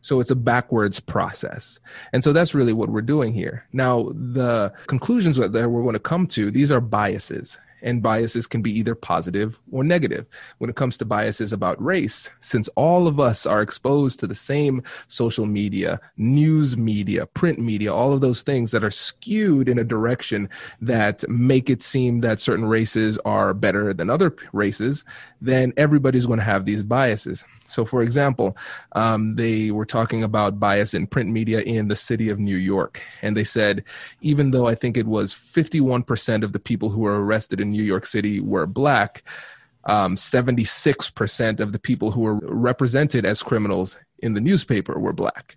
So 0.00 0.20
it's 0.20 0.30
a 0.30 0.36
backwards 0.36 1.00
process. 1.00 1.80
And 2.12 2.22
so 2.22 2.32
that's 2.32 2.54
really 2.54 2.72
what 2.72 2.90
we're 2.90 3.02
doing 3.02 3.34
here. 3.34 3.66
Now, 3.72 4.12
the 4.14 4.72
conclusions 4.86 5.36
that 5.36 5.52
we're 5.52 5.82
going 5.82 5.94
to 5.94 5.98
come 5.98 6.28
to, 6.28 6.50
these 6.52 6.70
are 6.70 6.80
biases 6.80 7.58
and 7.82 8.02
biases 8.02 8.46
can 8.46 8.62
be 8.62 8.76
either 8.76 8.94
positive 8.94 9.58
or 9.70 9.84
negative. 9.84 10.26
When 10.58 10.70
it 10.70 10.76
comes 10.76 10.98
to 10.98 11.04
biases 11.04 11.52
about 11.52 11.82
race, 11.82 12.30
since 12.40 12.68
all 12.76 13.06
of 13.06 13.20
us 13.20 13.46
are 13.46 13.62
exposed 13.62 14.20
to 14.20 14.26
the 14.26 14.34
same 14.34 14.82
social 15.08 15.46
media, 15.46 16.00
news 16.16 16.76
media, 16.76 17.26
print 17.26 17.58
media, 17.58 17.92
all 17.92 18.12
of 18.12 18.20
those 18.20 18.42
things 18.42 18.70
that 18.72 18.84
are 18.84 18.90
skewed 18.90 19.68
in 19.68 19.78
a 19.78 19.84
direction 19.84 20.48
that 20.80 21.28
make 21.28 21.70
it 21.70 21.82
seem 21.82 22.20
that 22.20 22.40
certain 22.40 22.66
races 22.66 23.18
are 23.24 23.54
better 23.54 23.92
than 23.92 24.10
other 24.10 24.34
races, 24.52 25.04
then 25.40 25.72
everybody's 25.76 26.26
going 26.26 26.38
to 26.38 26.44
have 26.44 26.64
these 26.64 26.82
biases. 26.82 27.44
So, 27.64 27.84
for 27.84 28.02
example, 28.02 28.56
um, 28.92 29.34
they 29.36 29.70
were 29.70 29.84
talking 29.86 30.22
about 30.22 30.60
bias 30.60 30.94
in 30.94 31.06
print 31.06 31.30
media 31.30 31.60
in 31.60 31.88
the 31.88 31.96
city 31.96 32.28
of 32.28 32.38
New 32.38 32.56
York. 32.56 33.02
And 33.22 33.36
they 33.36 33.44
said, 33.44 33.84
even 34.20 34.52
though 34.52 34.66
I 34.66 34.74
think 34.74 34.96
it 34.96 35.06
was 35.06 35.34
51% 35.34 36.42
of 36.42 36.52
the 36.52 36.58
people 36.58 36.90
who 36.90 37.00
were 37.00 37.22
arrested 37.22 37.60
in 37.60 37.65
New 37.70 37.82
York 37.82 38.06
City 38.06 38.40
were 38.40 38.66
black, 38.66 39.22
um, 39.86 40.16
76% 40.16 41.60
of 41.60 41.72
the 41.72 41.78
people 41.78 42.10
who 42.10 42.22
were 42.22 42.34
represented 42.34 43.24
as 43.24 43.42
criminals 43.42 43.98
in 44.18 44.34
the 44.34 44.40
newspaper 44.40 44.98
were 44.98 45.12
black. 45.12 45.56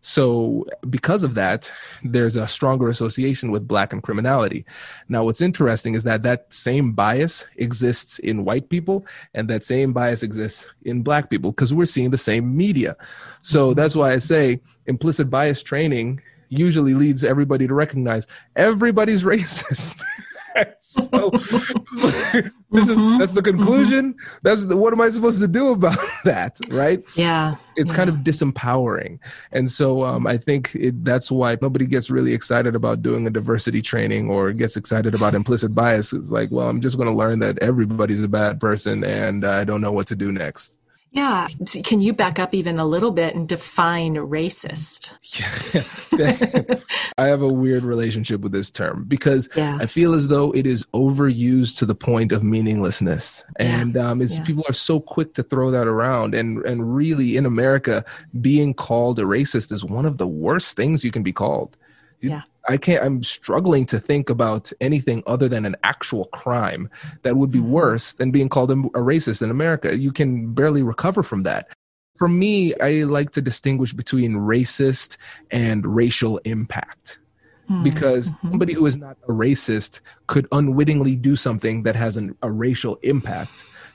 So, 0.00 0.64
because 0.88 1.24
of 1.24 1.34
that, 1.34 1.70
there's 2.04 2.36
a 2.36 2.46
stronger 2.46 2.88
association 2.88 3.50
with 3.50 3.66
black 3.66 3.92
and 3.92 4.02
criminality. 4.02 4.64
Now, 5.08 5.24
what's 5.24 5.40
interesting 5.40 5.94
is 5.94 6.04
that 6.04 6.22
that 6.22 6.52
same 6.52 6.92
bias 6.92 7.46
exists 7.56 8.18
in 8.20 8.44
white 8.44 8.68
people, 8.68 9.04
and 9.34 9.48
that 9.50 9.64
same 9.64 9.92
bias 9.92 10.22
exists 10.22 10.66
in 10.84 11.02
black 11.02 11.28
people 11.28 11.50
because 11.50 11.74
we're 11.74 11.86
seeing 11.86 12.10
the 12.10 12.18
same 12.18 12.56
media. 12.56 12.96
So, 13.42 13.74
that's 13.74 13.96
why 13.96 14.12
I 14.12 14.18
say 14.18 14.60
implicit 14.86 15.28
bias 15.28 15.62
training 15.62 16.22
usually 16.48 16.94
leads 16.94 17.24
everybody 17.24 17.66
to 17.66 17.74
recognize 17.74 18.26
everybody's 18.54 19.22
racist. 19.24 20.00
so 20.80 21.08
this 21.30 22.88
mm-hmm. 22.88 23.12
is 23.12 23.18
that's 23.18 23.32
the 23.32 23.42
conclusion. 23.42 24.14
Mm-hmm. 24.14 24.38
That's 24.42 24.64
the, 24.64 24.76
what 24.76 24.92
am 24.92 25.00
I 25.00 25.10
supposed 25.10 25.40
to 25.40 25.48
do 25.48 25.72
about 25.72 25.98
that, 26.24 26.58
right? 26.68 27.02
Yeah, 27.14 27.56
it's 27.76 27.90
yeah. 27.90 27.96
kind 27.96 28.08
of 28.08 28.16
disempowering, 28.16 29.18
and 29.52 29.70
so 29.70 30.04
um, 30.04 30.26
I 30.26 30.38
think 30.38 30.74
it, 30.74 31.04
that's 31.04 31.30
why 31.30 31.56
nobody 31.60 31.86
gets 31.86 32.10
really 32.10 32.32
excited 32.32 32.74
about 32.74 33.02
doing 33.02 33.26
a 33.26 33.30
diversity 33.30 33.82
training 33.82 34.30
or 34.30 34.52
gets 34.52 34.76
excited 34.76 35.14
about 35.14 35.34
implicit 35.34 35.74
bias. 35.74 36.12
It's 36.12 36.30
like, 36.30 36.50
well, 36.50 36.68
I'm 36.68 36.80
just 36.80 36.96
going 36.96 37.08
to 37.08 37.14
learn 37.14 37.38
that 37.40 37.58
everybody's 37.60 38.22
a 38.22 38.28
bad 38.28 38.60
person, 38.60 39.04
and 39.04 39.44
I 39.44 39.64
don't 39.64 39.80
know 39.80 39.92
what 39.92 40.06
to 40.08 40.16
do 40.16 40.32
next. 40.32 40.75
Yeah. 41.16 41.48
Can 41.82 42.02
you 42.02 42.12
back 42.12 42.38
up 42.38 42.52
even 42.52 42.78
a 42.78 42.84
little 42.84 43.10
bit 43.10 43.34
and 43.34 43.48
define 43.48 44.16
racist? 44.16 45.12
Yeah. 45.22 46.76
I 47.18 47.26
have 47.26 47.40
a 47.40 47.48
weird 47.48 47.84
relationship 47.84 48.42
with 48.42 48.52
this 48.52 48.70
term 48.70 49.04
because 49.08 49.48
yeah. 49.56 49.78
I 49.80 49.86
feel 49.86 50.12
as 50.12 50.28
though 50.28 50.52
it 50.52 50.66
is 50.66 50.84
overused 50.92 51.78
to 51.78 51.86
the 51.86 51.94
point 51.94 52.32
of 52.32 52.42
meaninglessness. 52.42 53.44
And 53.58 53.94
yeah. 53.94 54.10
um, 54.10 54.20
it's, 54.20 54.38
people 54.40 54.64
are 54.68 54.74
so 54.74 55.00
quick 55.00 55.32
to 55.34 55.42
throw 55.42 55.70
that 55.70 55.86
around. 55.86 56.34
And, 56.34 56.62
and 56.66 56.94
really, 56.94 57.38
in 57.38 57.46
America, 57.46 58.04
being 58.42 58.74
called 58.74 59.18
a 59.18 59.22
racist 59.22 59.72
is 59.72 59.82
one 59.82 60.04
of 60.04 60.18
the 60.18 60.26
worst 60.26 60.76
things 60.76 61.02
you 61.02 61.10
can 61.10 61.22
be 61.22 61.32
called. 61.32 61.78
Yeah. 62.20 62.42
I 62.68 62.76
can't, 62.76 63.02
I'm 63.02 63.22
struggling 63.22 63.86
to 63.86 64.00
think 64.00 64.28
about 64.28 64.72
anything 64.80 65.22
other 65.26 65.48
than 65.48 65.64
an 65.64 65.76
actual 65.84 66.26
crime 66.26 66.90
that 67.22 67.36
would 67.36 67.50
be 67.50 67.60
mm-hmm. 67.60 67.72
worse 67.72 68.12
than 68.12 68.30
being 68.30 68.48
called 68.48 68.70
a, 68.70 68.74
racist 68.74 69.42
in 69.42 69.50
America. 69.50 69.96
You 69.96 70.12
can 70.12 70.52
barely 70.52 70.82
recover 70.82 71.22
from 71.22 71.44
that. 71.44 71.68
For 72.16 72.28
me, 72.28 72.74
I 72.80 73.04
like 73.04 73.30
to 73.32 73.42
distinguish 73.42 73.92
between 73.92 74.32
racist 74.32 75.16
and 75.50 75.86
racial 75.86 76.38
impact 76.38 77.18
mm-hmm. 77.70 77.82
because 77.82 78.30
mm-hmm. 78.30 78.50
somebody 78.50 78.72
who 78.72 78.86
is 78.86 78.96
not 78.96 79.16
a 79.28 79.32
racist 79.32 80.00
could 80.26 80.48
unwittingly 80.50 81.14
do 81.14 81.36
something 81.36 81.84
that 81.84 81.94
has 81.94 82.16
an, 82.16 82.36
a 82.42 82.50
racial 82.50 82.96
impact 83.02 83.50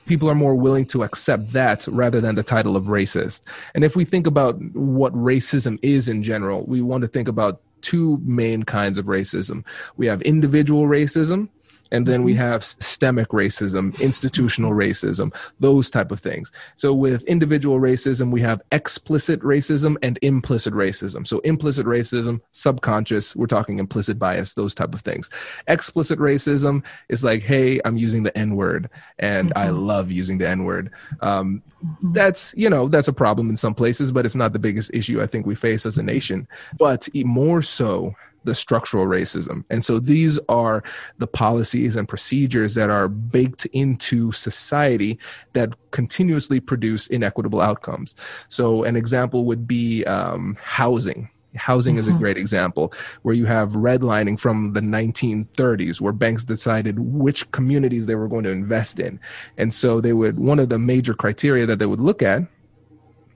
people 0.05 0.29
are 0.29 0.35
more 0.35 0.55
willing 0.55 0.85
to 0.85 1.03
accept 1.03 1.53
that 1.53 1.87
rather 1.87 2.19
than 2.19 2.35
the 2.35 2.43
title 2.43 2.75
of 2.75 2.85
racist. 2.85 3.41
And 3.75 3.83
if 3.83 3.95
we 3.95 4.05
think 4.05 4.27
about 4.27 4.59
what 4.73 5.13
racism 5.13 5.79
is 5.81 6.09
in 6.09 6.23
general, 6.23 6.65
we 6.65 6.81
want 6.81 7.03
to 7.03 7.07
think 7.07 7.27
about 7.27 7.61
two 7.81 8.19
main 8.23 8.63
kinds 8.63 8.97
of 8.97 9.05
racism. 9.05 9.65
We 9.97 10.07
have 10.07 10.21
individual 10.21 10.85
racism, 10.87 11.49
and 11.91 12.05
then 12.05 12.23
we 12.23 12.33
mm-hmm. 12.33 12.41
have 12.41 12.65
systemic 12.65 13.29
racism 13.29 13.99
institutional 13.99 14.71
racism 14.71 15.33
those 15.59 15.89
type 15.89 16.11
of 16.11 16.19
things 16.19 16.51
so 16.75 16.93
with 16.93 17.23
individual 17.25 17.79
racism 17.79 18.31
we 18.31 18.41
have 18.41 18.61
explicit 18.71 19.39
racism 19.41 19.97
and 20.01 20.17
implicit 20.21 20.73
racism 20.73 21.27
so 21.27 21.39
implicit 21.39 21.85
racism 21.85 22.39
subconscious 22.51 23.35
we're 23.35 23.45
talking 23.45 23.79
implicit 23.79 24.17
bias 24.17 24.53
those 24.53 24.73
type 24.73 24.93
of 24.93 25.01
things 25.01 25.29
explicit 25.67 26.19
racism 26.19 26.83
is 27.09 27.23
like 27.23 27.41
hey 27.41 27.79
i'm 27.85 27.97
using 27.97 28.23
the 28.23 28.35
n 28.37 28.55
word 28.55 28.89
and 29.19 29.49
mm-hmm. 29.49 29.59
i 29.59 29.69
love 29.69 30.11
using 30.11 30.37
the 30.37 30.47
n 30.47 30.63
word 30.63 30.91
um, 31.21 31.61
mm-hmm. 31.83 32.13
that's 32.13 32.53
you 32.57 32.69
know 32.69 32.87
that's 32.87 33.07
a 33.07 33.13
problem 33.13 33.49
in 33.49 33.57
some 33.57 33.73
places 33.73 34.11
but 34.11 34.25
it's 34.25 34.35
not 34.35 34.53
the 34.53 34.59
biggest 34.59 34.91
issue 34.93 35.21
i 35.21 35.27
think 35.27 35.45
we 35.45 35.55
face 35.55 35.85
as 35.85 35.97
a 35.97 36.03
nation 36.03 36.47
but 36.77 37.07
more 37.25 37.61
so 37.61 38.15
the 38.43 38.55
structural 38.55 39.05
racism. 39.05 39.63
And 39.69 39.83
so 39.83 39.99
these 39.99 40.39
are 40.49 40.83
the 41.17 41.27
policies 41.27 41.95
and 41.95 42.07
procedures 42.07 42.75
that 42.75 42.89
are 42.89 43.07
baked 43.07 43.65
into 43.67 44.31
society 44.31 45.19
that 45.53 45.75
continuously 45.91 46.59
produce 46.59 47.07
inequitable 47.07 47.61
outcomes. 47.61 48.15
So 48.47 48.83
an 48.83 48.95
example 48.95 49.45
would 49.45 49.67
be 49.67 50.03
um, 50.05 50.57
housing. 50.61 51.29
Housing 51.55 51.95
mm-hmm. 51.95 51.99
is 51.99 52.07
a 52.07 52.11
mm-hmm. 52.11 52.19
great 52.19 52.37
example 52.37 52.93
where 53.23 53.35
you 53.35 53.45
have 53.45 53.71
redlining 53.71 54.39
from 54.39 54.73
the 54.73 54.79
1930s 54.79 55.99
where 55.99 56.13
banks 56.13 56.45
decided 56.45 56.99
which 56.99 57.49
communities 57.51 58.05
they 58.05 58.15
were 58.15 58.29
going 58.29 58.45
to 58.45 58.51
invest 58.51 58.99
in. 58.99 59.19
And 59.57 59.73
so 59.73 59.99
they 59.99 60.13
would, 60.13 60.39
one 60.39 60.59
of 60.59 60.69
the 60.69 60.79
major 60.79 61.13
criteria 61.13 61.65
that 61.65 61.79
they 61.79 61.85
would 61.85 61.99
look 61.99 62.21
at 62.21 62.43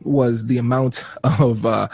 was 0.06 0.46
the 0.46 0.58
amount 0.58 1.04
of 1.24 1.66
uh, 1.66 1.88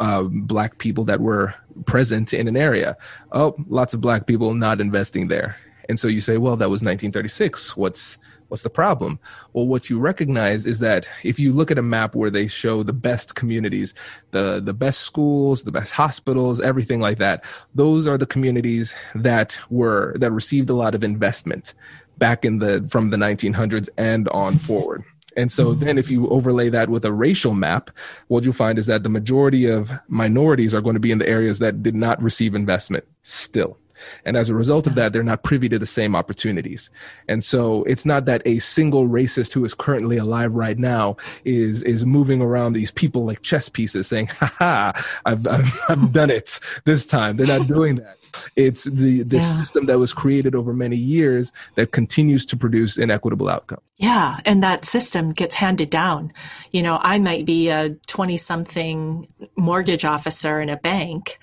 uh, 0.00 0.22
black 0.24 0.78
people 0.78 1.04
that 1.04 1.20
were 1.20 1.54
present 1.84 2.32
in 2.32 2.48
an 2.48 2.56
area. 2.56 2.96
Oh, 3.32 3.54
lots 3.68 3.94
of 3.94 4.00
black 4.00 4.26
people 4.26 4.54
not 4.54 4.80
investing 4.80 5.28
there. 5.28 5.56
And 5.88 6.00
so 6.00 6.08
you 6.08 6.20
say, 6.20 6.36
well, 6.38 6.56
that 6.56 6.70
was 6.70 6.82
1936. 6.82 7.76
What's 7.76 8.18
what's 8.48 8.62
the 8.62 8.70
problem? 8.70 9.18
Well, 9.52 9.66
what 9.66 9.90
you 9.90 9.98
recognize 9.98 10.66
is 10.66 10.78
that 10.78 11.08
if 11.24 11.38
you 11.38 11.52
look 11.52 11.70
at 11.70 11.78
a 11.78 11.82
map 11.82 12.14
where 12.14 12.30
they 12.30 12.46
show 12.46 12.82
the 12.82 12.92
best 12.92 13.34
communities, 13.34 13.94
the 14.30 14.60
the 14.60 14.72
best 14.72 15.00
schools, 15.00 15.64
the 15.64 15.72
best 15.72 15.92
hospitals, 15.92 16.60
everything 16.60 17.00
like 17.00 17.18
that, 17.18 17.44
those 17.74 18.06
are 18.06 18.18
the 18.18 18.26
communities 18.26 18.94
that 19.14 19.58
were 19.70 20.16
that 20.18 20.32
received 20.32 20.70
a 20.70 20.74
lot 20.74 20.94
of 20.94 21.04
investment 21.04 21.74
back 22.18 22.44
in 22.44 22.58
the 22.58 22.86
from 22.88 23.10
the 23.10 23.16
1900s 23.16 23.88
and 23.96 24.28
on 24.30 24.56
forward. 24.58 25.04
And 25.36 25.52
so 25.52 25.74
then 25.74 25.98
if 25.98 26.10
you 26.10 26.26
overlay 26.28 26.68
that 26.70 26.88
with 26.88 27.04
a 27.04 27.12
racial 27.12 27.54
map, 27.54 27.90
what 28.28 28.44
you'll 28.44 28.54
find 28.54 28.78
is 28.78 28.86
that 28.86 29.02
the 29.02 29.08
majority 29.08 29.66
of 29.66 29.92
minorities 30.08 30.74
are 30.74 30.80
going 30.80 30.94
to 30.94 31.00
be 31.00 31.10
in 31.10 31.18
the 31.18 31.28
areas 31.28 31.58
that 31.58 31.82
did 31.82 31.94
not 31.94 32.22
receive 32.22 32.54
investment 32.54 33.04
still. 33.22 33.78
And 34.24 34.36
as 34.36 34.50
a 34.50 34.54
result 34.54 34.86
of 34.86 34.94
that, 34.96 35.12
they're 35.12 35.22
not 35.22 35.42
privy 35.42 35.68
to 35.70 35.78
the 35.78 35.86
same 35.86 36.14
opportunities. 36.14 36.90
And 37.28 37.42
so 37.42 37.82
it's 37.84 38.04
not 38.04 38.24
that 38.26 38.42
a 38.44 38.58
single 38.58 39.08
racist 39.08 39.52
who 39.52 39.64
is 39.64 39.74
currently 39.74 40.16
alive 40.16 40.52
right 40.52 40.78
now 40.78 41.16
is 41.44 41.82
is 41.82 42.04
moving 42.04 42.42
around 42.42 42.72
these 42.74 42.90
people 42.90 43.24
like 43.24 43.42
chess 43.42 43.68
pieces 43.68 44.06
saying, 44.06 44.26
ha 44.28 44.52
ha, 44.58 45.04
I've, 45.24 45.46
I've, 45.46 45.80
I've 45.88 46.12
done 46.12 46.30
it 46.30 46.60
this 46.84 47.06
time. 47.06 47.36
They're 47.36 47.58
not 47.58 47.66
doing 47.66 47.96
that. 47.96 48.18
It's 48.56 48.84
the 48.84 49.22
the 49.22 49.36
yeah. 49.36 49.56
system 49.56 49.86
that 49.86 49.98
was 49.98 50.12
created 50.12 50.54
over 50.54 50.72
many 50.72 50.96
years 50.96 51.52
that 51.74 51.92
continues 51.92 52.46
to 52.46 52.56
produce 52.56 52.98
inequitable 52.98 53.48
outcomes. 53.48 53.82
Yeah, 53.96 54.38
and 54.44 54.62
that 54.62 54.84
system 54.84 55.32
gets 55.32 55.54
handed 55.54 55.90
down. 55.90 56.32
You 56.72 56.82
know, 56.82 56.98
I 57.00 57.18
might 57.18 57.46
be 57.46 57.68
a 57.68 57.90
20 58.06 58.36
something 58.36 59.28
mortgage 59.56 60.04
officer 60.04 60.60
in 60.60 60.68
a 60.68 60.76
bank 60.76 61.38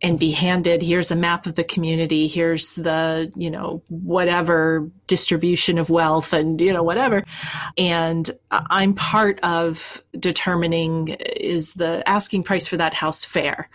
and 0.00 0.18
be 0.18 0.30
handed 0.30 0.80
here's 0.80 1.10
a 1.10 1.16
map 1.16 1.46
of 1.46 1.54
the 1.54 1.64
community 1.64 2.26
here's 2.26 2.74
the 2.74 3.32
you 3.34 3.50
know 3.50 3.82
whatever 3.88 4.88
distribution 5.06 5.78
of 5.78 5.90
wealth 5.90 6.32
and 6.32 6.60
you 6.60 6.72
know 6.72 6.82
whatever 6.82 7.24
and 7.76 8.30
i'm 8.50 8.94
part 8.94 9.40
of 9.42 10.02
determining 10.18 11.08
is 11.08 11.72
the 11.74 12.02
asking 12.08 12.42
price 12.42 12.68
for 12.68 12.76
that 12.76 12.94
house 12.94 13.24
fair 13.24 13.68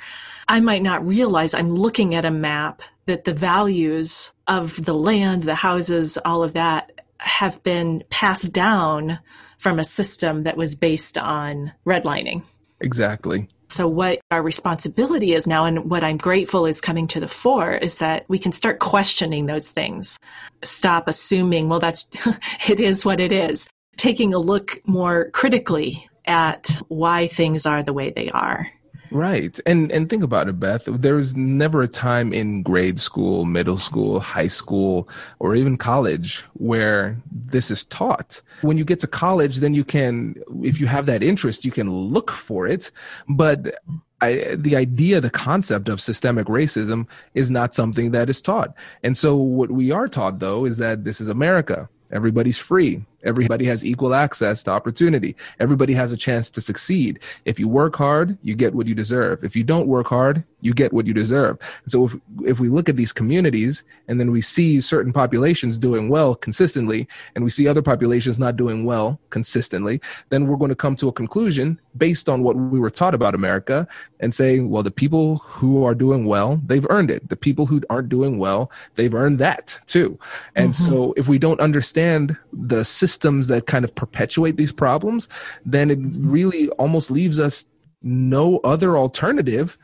I 0.47 0.59
might 0.59 0.83
not 0.83 1.05
realize 1.05 1.53
I'm 1.53 1.75
looking 1.75 2.15
at 2.15 2.25
a 2.25 2.31
map 2.31 2.81
that 3.05 3.23
the 3.23 3.33
values 3.33 4.33
of 4.47 4.83
the 4.85 4.93
land, 4.93 5.43
the 5.43 5.55
houses, 5.55 6.17
all 6.25 6.43
of 6.43 6.53
that 6.53 7.01
have 7.19 7.61
been 7.63 8.03
passed 8.09 8.51
down 8.51 9.19
from 9.57 9.79
a 9.79 9.83
system 9.83 10.43
that 10.43 10.57
was 10.57 10.75
based 10.75 11.17
on 11.17 11.71
redlining. 11.85 12.43
Exactly. 12.81 13.47
So, 13.69 13.87
what 13.87 14.19
our 14.29 14.43
responsibility 14.43 15.33
is 15.33 15.47
now, 15.47 15.65
and 15.65 15.89
what 15.89 16.03
I'm 16.03 16.17
grateful 16.17 16.67
is 16.67 16.79
coming 16.79 17.07
to 17.07 17.19
the 17.19 17.27
fore, 17.27 17.73
is 17.73 17.97
that 17.97 18.25
we 18.27 18.37
can 18.37 18.51
start 18.51 18.79
questioning 18.79 19.45
those 19.45 19.71
things. 19.71 20.19
Stop 20.63 21.07
assuming, 21.07 21.69
well, 21.69 21.79
that's, 21.79 22.07
it 22.69 22.79
is 22.79 23.03
what 23.03 23.19
it 23.19 23.31
is. 23.31 23.67
Taking 23.97 24.33
a 24.33 24.37
look 24.37 24.79
more 24.85 25.31
critically 25.31 26.07
at 26.25 26.69
why 26.87 27.27
things 27.27 27.65
are 27.65 27.81
the 27.81 27.93
way 27.93 28.11
they 28.11 28.29
are. 28.29 28.69
Right. 29.13 29.59
And 29.67 29.91
and 29.91 30.09
think 30.09 30.23
about 30.23 30.49
it, 30.49 30.59
Beth. 30.59 30.85
There 30.87 31.13
was 31.13 31.35
never 31.35 31.83
a 31.83 31.87
time 31.87 32.33
in 32.33 32.63
grade 32.63 32.99
school, 32.99 33.45
middle 33.45 33.77
school, 33.77 34.19
high 34.19 34.47
school, 34.47 35.07
or 35.37 35.55
even 35.55 35.77
college 35.77 36.43
where 36.53 37.15
this 37.31 37.69
is 37.69 37.85
taught. 37.85 38.41
When 38.61 38.77
you 38.77 38.83
get 38.83 38.99
to 39.01 39.07
college, 39.07 39.57
then 39.57 39.75
you 39.75 39.83
can 39.83 40.35
if 40.63 40.79
you 40.79 40.87
have 40.87 41.05
that 41.05 41.21
interest, 41.21 41.63
you 41.63 41.71
can 41.71 41.91
look 41.91 42.31
for 42.31 42.65
it. 42.65 42.89
But 43.29 43.75
I, 44.19 44.55
the 44.55 44.75
idea, 44.75 45.21
the 45.21 45.29
concept 45.29 45.89
of 45.89 46.01
systemic 46.01 46.47
racism 46.47 47.07
is 47.35 47.51
not 47.51 47.75
something 47.75 48.11
that 48.11 48.31
is 48.31 48.41
taught. 48.41 48.73
And 49.03 49.15
so 49.15 49.35
what 49.35 49.69
we 49.69 49.91
are 49.91 50.07
taught 50.07 50.39
though 50.39 50.65
is 50.65 50.77
that 50.77 51.03
this 51.03 51.21
is 51.21 51.27
America. 51.27 51.87
Everybody's 52.11 52.57
free. 52.57 53.05
Everybody 53.23 53.65
has 53.65 53.85
equal 53.85 54.13
access 54.13 54.63
to 54.63 54.71
opportunity. 54.71 55.35
Everybody 55.59 55.93
has 55.93 56.11
a 56.11 56.17
chance 56.17 56.51
to 56.51 56.61
succeed. 56.61 57.19
If 57.45 57.59
you 57.59 57.67
work 57.67 57.95
hard, 57.95 58.37
you 58.41 58.55
get 58.55 58.75
what 58.75 58.87
you 58.87 58.95
deserve. 58.95 59.43
If 59.43 59.55
you 59.55 59.63
don't 59.63 59.87
work 59.87 60.07
hard, 60.07 60.43
you 60.61 60.73
get 60.73 60.93
what 60.93 61.05
you 61.05 61.13
deserve. 61.13 61.57
So 61.87 62.05
if 62.05 62.15
if 62.45 62.59
we 62.59 62.69
look 62.69 62.89
at 62.89 62.95
these 62.95 63.11
communities 63.11 63.83
and 64.07 64.19
then 64.19 64.31
we 64.31 64.41
see 64.41 64.79
certain 64.79 65.11
populations 65.11 65.77
doing 65.77 66.09
well 66.09 66.35
consistently 66.35 67.07
and 67.35 67.43
we 67.43 67.49
see 67.49 67.67
other 67.67 67.81
populations 67.81 68.39
not 68.39 68.57
doing 68.57 68.85
well 68.85 69.19
consistently, 69.29 69.99
then 70.29 70.47
we're 70.47 70.57
going 70.57 70.69
to 70.69 70.75
come 70.75 70.95
to 70.97 71.07
a 71.07 71.11
conclusion 71.11 71.79
based 71.97 72.29
on 72.29 72.43
what 72.43 72.55
we 72.55 72.79
were 72.79 72.89
taught 72.89 73.13
about 73.13 73.35
America 73.35 73.87
and 74.19 74.33
say, 74.33 74.59
well, 74.59 74.83
the 74.83 74.91
people 74.91 75.37
who 75.37 75.83
are 75.83 75.95
doing 75.95 76.25
well, 76.25 76.61
they've 76.65 76.87
earned 76.89 77.11
it. 77.11 77.27
The 77.29 77.35
people 77.35 77.65
who 77.65 77.81
aren't 77.89 78.09
doing 78.09 78.39
well, 78.39 78.71
they've 78.95 79.13
earned 79.13 79.39
that 79.39 79.79
too. 79.87 80.17
And 80.55 80.73
mm-hmm. 80.73 80.91
so 80.91 81.13
if 81.17 81.27
we 81.27 81.37
don't 81.37 81.59
understand 81.59 82.37
the 82.51 82.83
system 82.83 83.12
systems 83.13 83.47
that 83.47 83.67
kind 83.67 83.85
of 83.85 83.93
perpetuate 83.93 84.57
these 84.57 84.73
problems, 84.73 85.29
then 85.65 85.91
it 85.91 85.99
really 86.17 86.69
almost 86.71 87.11
leaves 87.11 87.39
us 87.39 87.65
no 88.01 88.57
other 88.63 88.97
alternative 88.97 89.77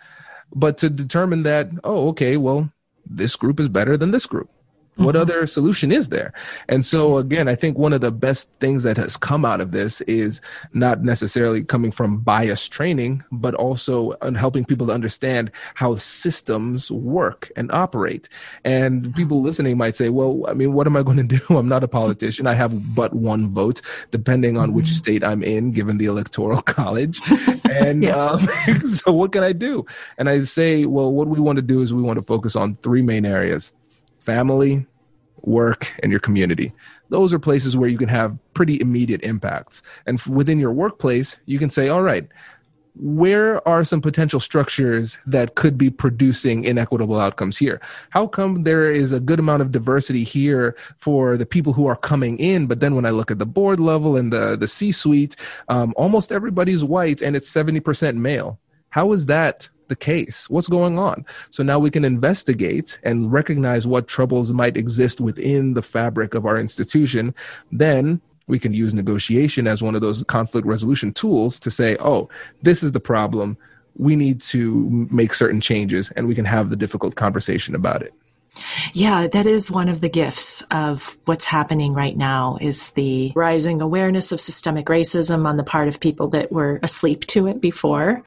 but 0.53 0.77
to 0.79 0.89
determine 0.89 1.43
that, 1.43 1.69
oh, 1.83 2.09
okay, 2.09 2.37
well, 2.37 2.71
this 3.05 3.35
group 3.35 3.59
is 3.59 3.69
better 3.69 3.97
than 3.97 4.11
this 4.11 4.25
group. 4.25 4.49
What 4.99 5.15
mm-hmm. 5.15 5.21
other 5.21 5.47
solution 5.47 5.93
is 5.93 6.09
there? 6.09 6.33
And 6.67 6.85
so, 6.85 7.17
again, 7.17 7.47
I 7.47 7.55
think 7.55 7.77
one 7.77 7.93
of 7.93 8.01
the 8.01 8.11
best 8.11 8.49
things 8.59 8.83
that 8.83 8.97
has 8.97 9.15
come 9.15 9.45
out 9.45 9.61
of 9.61 9.71
this 9.71 10.01
is 10.01 10.41
not 10.73 11.03
necessarily 11.03 11.63
coming 11.63 11.91
from 11.91 12.19
bias 12.19 12.67
training, 12.67 13.23
but 13.31 13.53
also 13.55 14.17
helping 14.35 14.65
people 14.65 14.87
to 14.87 14.93
understand 14.93 15.51
how 15.75 15.95
systems 15.95 16.91
work 16.91 17.49
and 17.55 17.71
operate. 17.71 18.27
And 18.65 19.15
people 19.15 19.41
listening 19.41 19.77
might 19.77 19.95
say, 19.95 20.09
well, 20.09 20.43
I 20.49 20.53
mean, 20.53 20.73
what 20.73 20.85
am 20.85 20.97
I 20.97 21.03
going 21.03 21.17
to 21.27 21.37
do? 21.37 21.57
I'm 21.57 21.69
not 21.69 21.83
a 21.83 21.87
politician. 21.87 22.45
I 22.45 22.55
have 22.55 22.93
but 22.93 23.13
one 23.13 23.53
vote, 23.53 23.81
depending 24.11 24.57
on 24.57 24.73
which 24.73 24.87
mm-hmm. 24.87 24.95
state 24.95 25.23
I'm 25.23 25.43
in, 25.43 25.71
given 25.71 25.97
the 25.97 26.07
electoral 26.07 26.61
college. 26.79 27.19
And 27.69 28.03
yeah. 28.03 28.15
um, 28.15 28.47
so, 28.87 29.11
what 29.11 29.31
can 29.31 29.43
I 29.43 29.53
do? 29.53 29.85
And 30.17 30.27
I 30.27 30.43
say, 30.43 30.85
well, 30.85 31.13
what 31.13 31.27
we 31.27 31.39
want 31.39 31.57
to 31.57 31.61
do 31.61 31.81
is 31.81 31.93
we 31.93 32.01
want 32.01 32.17
to 32.17 32.23
focus 32.23 32.55
on 32.55 32.77
three 32.81 33.03
main 33.03 33.25
areas 33.25 33.71
family, 34.19 34.85
work, 35.43 35.93
and 36.01 36.11
your 36.11 36.19
community. 36.19 36.73
Those 37.09 37.33
are 37.33 37.39
places 37.39 37.75
where 37.75 37.89
you 37.89 37.97
can 37.97 38.09
have 38.09 38.37
pretty 38.53 38.79
immediate 38.79 39.21
impacts. 39.23 39.83
And 40.05 40.19
within 40.21 40.59
your 40.59 40.71
workplace, 40.71 41.39
you 41.45 41.59
can 41.59 41.69
say, 41.69 41.89
all 41.89 42.03
right, 42.03 42.27
where 42.95 43.65
are 43.67 43.83
some 43.83 44.01
potential 44.01 44.39
structures 44.39 45.17
that 45.25 45.55
could 45.55 45.77
be 45.77 45.89
producing 45.89 46.65
inequitable 46.65 47.19
outcomes 47.19 47.57
here? 47.57 47.79
How 48.09 48.27
come 48.27 48.63
there 48.63 48.91
is 48.91 49.13
a 49.13 49.19
good 49.19 49.39
amount 49.39 49.61
of 49.61 49.71
diversity 49.71 50.23
here 50.23 50.75
for 50.97 51.37
the 51.37 51.45
people 51.45 51.71
who 51.71 51.87
are 51.87 51.95
coming 51.95 52.37
in, 52.39 52.67
but 52.67 52.81
then 52.81 52.95
when 52.95 53.05
I 53.05 53.11
look 53.11 53.31
at 53.31 53.39
the 53.39 53.45
board 53.45 53.79
level 53.79 54.17
and 54.17 54.33
the, 54.33 54.57
the 54.57 54.67
C 54.67 54.91
suite, 54.91 55.35
um, 55.69 55.93
almost 55.95 56.31
everybody's 56.31 56.83
white 56.83 57.21
and 57.21 57.35
it's 57.35 57.49
70% 57.51 58.15
male? 58.15 58.59
How 58.89 59.11
is 59.13 59.27
that 59.27 59.69
the 59.89 59.95
case? 59.95 60.49
What's 60.49 60.67
going 60.67 60.97
on? 60.97 61.25
So 61.49 61.61
now 61.63 61.79
we 61.79 61.91
can 61.91 62.05
investigate 62.05 62.97
and 63.03 63.31
recognize 63.31 63.85
what 63.85 64.07
troubles 64.07 64.53
might 64.53 64.77
exist 64.77 65.19
within 65.19 65.73
the 65.73 65.81
fabric 65.81 66.33
of 66.33 66.45
our 66.45 66.57
institution. 66.57 67.35
Then 67.71 68.21
we 68.47 68.59
can 68.59 68.73
use 68.73 68.93
negotiation 68.93 69.67
as 69.67 69.81
one 69.81 69.95
of 69.95 70.01
those 70.01 70.23
conflict 70.23 70.65
resolution 70.65 71.13
tools 71.13 71.59
to 71.59 71.69
say, 71.69 71.97
oh, 71.99 72.29
this 72.61 72.81
is 72.81 72.93
the 72.93 72.99
problem. 72.99 73.57
We 73.97 74.15
need 74.15 74.41
to 74.41 75.07
make 75.11 75.33
certain 75.33 75.61
changes, 75.61 76.09
and 76.11 76.27
we 76.27 76.35
can 76.35 76.45
have 76.45 76.69
the 76.69 76.75
difficult 76.75 77.15
conversation 77.15 77.75
about 77.75 78.01
it. 78.01 78.13
Yeah, 78.93 79.27
that 79.27 79.45
is 79.45 79.69
one 79.69 79.89
of 79.89 80.01
the 80.01 80.09
gifts 80.09 80.63
of 80.71 81.17
what's 81.25 81.45
happening 81.45 81.93
right 81.93 82.17
now 82.17 82.57
is 82.59 82.91
the 82.91 83.31
rising 83.35 83.81
awareness 83.81 84.31
of 84.31 84.41
systemic 84.41 84.87
racism 84.87 85.45
on 85.45 85.57
the 85.57 85.63
part 85.63 85.87
of 85.87 85.99
people 85.99 86.29
that 86.29 86.51
were 86.51 86.79
asleep 86.81 87.25
to 87.27 87.47
it 87.47 87.61
before 87.61 88.23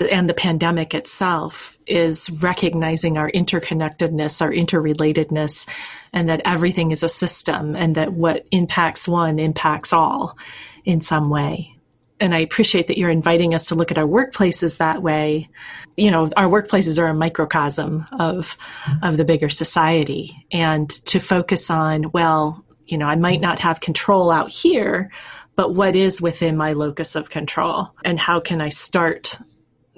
and 0.00 0.28
the 0.28 0.34
pandemic 0.34 0.94
itself 0.94 1.78
is 1.86 2.30
recognizing 2.42 3.16
our 3.16 3.30
interconnectedness, 3.30 4.40
our 4.40 4.50
interrelatedness, 4.50 5.68
and 6.12 6.28
that 6.28 6.42
everything 6.44 6.90
is 6.90 7.02
a 7.02 7.08
system 7.08 7.76
and 7.76 7.94
that 7.94 8.12
what 8.12 8.46
impacts 8.50 9.06
one 9.06 9.38
impacts 9.38 9.92
all 9.92 10.36
in 10.84 11.00
some 11.00 11.30
way. 11.30 11.74
And 12.20 12.34
I 12.34 12.38
appreciate 12.38 12.88
that 12.88 12.98
you're 12.98 13.10
inviting 13.10 13.54
us 13.54 13.66
to 13.66 13.74
look 13.74 13.90
at 13.90 13.98
our 13.98 14.06
workplaces 14.06 14.78
that 14.78 15.02
way. 15.02 15.48
You 15.96 16.10
know, 16.10 16.28
our 16.36 16.48
workplaces 16.48 17.02
are 17.02 17.08
a 17.08 17.14
microcosm 17.14 18.06
of, 18.12 18.56
of 19.02 19.16
the 19.16 19.24
bigger 19.24 19.50
society 19.50 20.46
and 20.52 20.88
to 21.06 21.18
focus 21.18 21.70
on, 21.70 22.12
well, 22.12 22.64
you 22.86 22.98
know, 22.98 23.06
I 23.06 23.16
might 23.16 23.40
not 23.40 23.58
have 23.60 23.80
control 23.80 24.30
out 24.30 24.50
here, 24.50 25.10
but 25.56 25.74
what 25.74 25.96
is 25.96 26.22
within 26.22 26.56
my 26.56 26.72
locus 26.72 27.16
of 27.16 27.30
control 27.30 27.90
and 28.04 28.18
how 28.18 28.40
can 28.40 28.60
I 28.60 28.68
start 28.68 29.38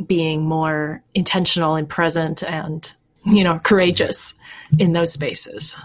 being 0.07 0.45
more 0.45 1.03
intentional 1.15 1.75
and 1.75 1.89
present 1.89 2.43
and 2.43 2.95
you 3.25 3.43
know 3.43 3.59
courageous 3.61 4.35
in 4.79 4.93
those 4.93 5.13
spaces 5.13 5.77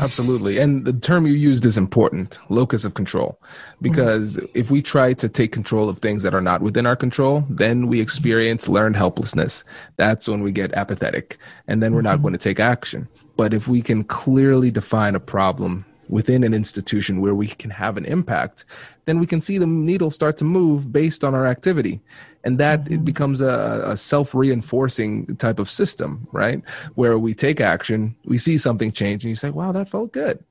absolutely 0.00 0.58
and 0.58 0.84
the 0.84 0.92
term 0.92 1.26
you 1.26 1.32
used 1.32 1.64
is 1.64 1.78
important 1.78 2.38
locus 2.48 2.84
of 2.84 2.94
control 2.94 3.40
because 3.80 4.36
mm-hmm. 4.36 4.46
if 4.54 4.70
we 4.70 4.82
try 4.82 5.12
to 5.12 5.28
take 5.28 5.52
control 5.52 5.88
of 5.88 5.98
things 5.98 6.22
that 6.22 6.34
are 6.34 6.40
not 6.40 6.62
within 6.62 6.86
our 6.86 6.96
control 6.96 7.44
then 7.48 7.86
we 7.86 8.00
experience 8.00 8.68
learned 8.68 8.96
helplessness 8.96 9.64
that's 9.96 10.28
when 10.28 10.42
we 10.42 10.52
get 10.52 10.72
apathetic 10.74 11.38
and 11.66 11.82
then 11.82 11.92
we're 11.92 12.00
mm-hmm. 12.00 12.08
not 12.08 12.22
going 12.22 12.34
to 12.34 12.38
take 12.38 12.60
action 12.60 13.08
But 13.36 13.54
if 13.54 13.68
we 13.68 13.80
can 13.80 14.04
clearly 14.04 14.70
define 14.70 15.14
a 15.14 15.20
problem 15.20 15.80
within 16.10 16.44
an 16.44 16.52
institution 16.52 17.20
where 17.20 17.34
we 17.34 17.46
can 17.46 17.70
have 17.70 17.96
an 17.96 18.04
impact, 18.04 18.64
then 19.06 19.18
we 19.18 19.26
can 19.26 19.40
see 19.40 19.58
the 19.58 19.66
needle 19.66 20.10
start 20.10 20.36
to 20.38 20.44
move 20.44 20.92
based 20.92 21.24
on 21.24 21.34
our 21.34 21.46
activity. 21.46 22.00
And 22.44 22.58
that 22.58 22.80
mm-hmm. 22.80 22.94
it 22.94 23.04
becomes 23.04 23.40
a, 23.40 23.82
a 23.86 23.96
self 23.96 24.34
reinforcing 24.34 25.36
type 25.36 25.58
of 25.58 25.70
system, 25.70 26.26
right? 26.32 26.62
Where 26.94 27.18
we 27.18 27.34
take 27.34 27.60
action, 27.60 28.16
we 28.24 28.38
see 28.38 28.58
something 28.58 28.92
change, 28.92 29.24
and 29.24 29.30
you 29.30 29.36
say, 29.36 29.50
wow, 29.50 29.72
that 29.72 29.88
felt 29.88 30.12
good 30.12 30.42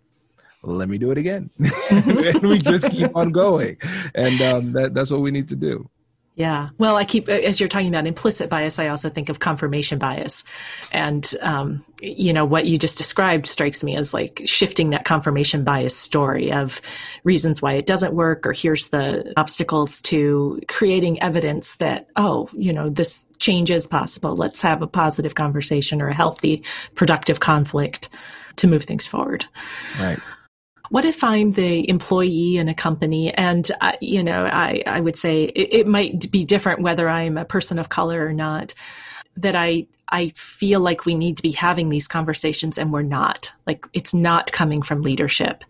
let 0.63 0.89
me 0.89 0.97
do 0.97 1.09
it 1.09 1.17
again 1.17 1.49
and 1.89 2.41
we 2.41 2.57
just 2.57 2.89
keep 2.89 3.15
on 3.15 3.31
going 3.31 3.77
and 4.15 4.41
um, 4.41 4.73
that, 4.73 4.93
that's 4.93 5.09
what 5.09 5.21
we 5.21 5.31
need 5.31 5.47
to 5.47 5.55
do 5.55 5.89
yeah. 6.39 6.69
Well, 6.77 6.95
I 6.95 7.03
keep, 7.03 7.27
as 7.27 7.59
you're 7.59 7.67
talking 7.67 7.89
about 7.89 8.07
implicit 8.07 8.49
bias, 8.49 8.79
I 8.79 8.87
also 8.87 9.09
think 9.09 9.27
of 9.27 9.39
confirmation 9.39 9.99
bias. 9.99 10.45
And, 10.89 11.29
um, 11.41 11.83
you 11.99 12.31
know, 12.31 12.45
what 12.45 12.65
you 12.65 12.77
just 12.77 12.97
described 12.97 13.45
strikes 13.45 13.83
me 13.83 13.97
as 13.97 14.13
like 14.13 14.43
shifting 14.45 14.91
that 14.91 15.03
confirmation 15.03 15.65
bias 15.65 15.97
story 15.97 16.53
of 16.53 16.79
reasons 17.25 17.61
why 17.61 17.73
it 17.73 17.85
doesn't 17.85 18.13
work, 18.13 18.47
or 18.47 18.53
here's 18.53 18.87
the 18.87 19.33
obstacles 19.35 19.99
to 20.03 20.61
creating 20.69 21.21
evidence 21.21 21.75
that, 21.75 22.07
oh, 22.15 22.47
you 22.53 22.71
know, 22.71 22.89
this 22.89 23.25
change 23.39 23.69
is 23.69 23.85
possible. 23.85 24.33
Let's 24.33 24.61
have 24.61 24.81
a 24.81 24.87
positive 24.87 25.35
conversation 25.35 26.01
or 26.01 26.07
a 26.07 26.15
healthy, 26.15 26.63
productive 26.95 27.41
conflict 27.41 28.07
to 28.55 28.67
move 28.67 28.85
things 28.85 29.05
forward. 29.05 29.45
Right 29.99 30.19
what 30.89 31.05
if 31.05 31.23
I'm 31.23 31.53
the 31.53 31.87
employee 31.89 32.57
in 32.57 32.67
a 32.67 32.73
company 32.73 33.33
and, 33.33 33.69
you 34.01 34.23
know, 34.23 34.45
I, 34.45 34.83
I 34.85 34.99
would 34.99 35.15
say 35.15 35.43
it, 35.43 35.73
it 35.81 35.87
might 35.87 36.31
be 36.31 36.45
different 36.45 36.81
whether 36.81 37.07
I'm 37.07 37.37
a 37.37 37.45
person 37.45 37.79
of 37.79 37.89
color 37.89 38.25
or 38.25 38.33
not 38.33 38.73
that 39.37 39.55
I 39.55 39.87
I 40.11 40.33
feel 40.35 40.79
like 40.79 41.05
we 41.05 41.13
need 41.13 41.37
to 41.37 41.43
be 41.43 41.51
having 41.51 41.89
these 41.89 42.07
conversations 42.07 42.77
and 42.77 42.91
we're 42.91 43.03
not. 43.03 43.51
Like 43.67 43.85
it's 43.93 44.13
not 44.13 44.51
coming 44.51 44.81
from 44.81 45.03
leadership. 45.03 45.63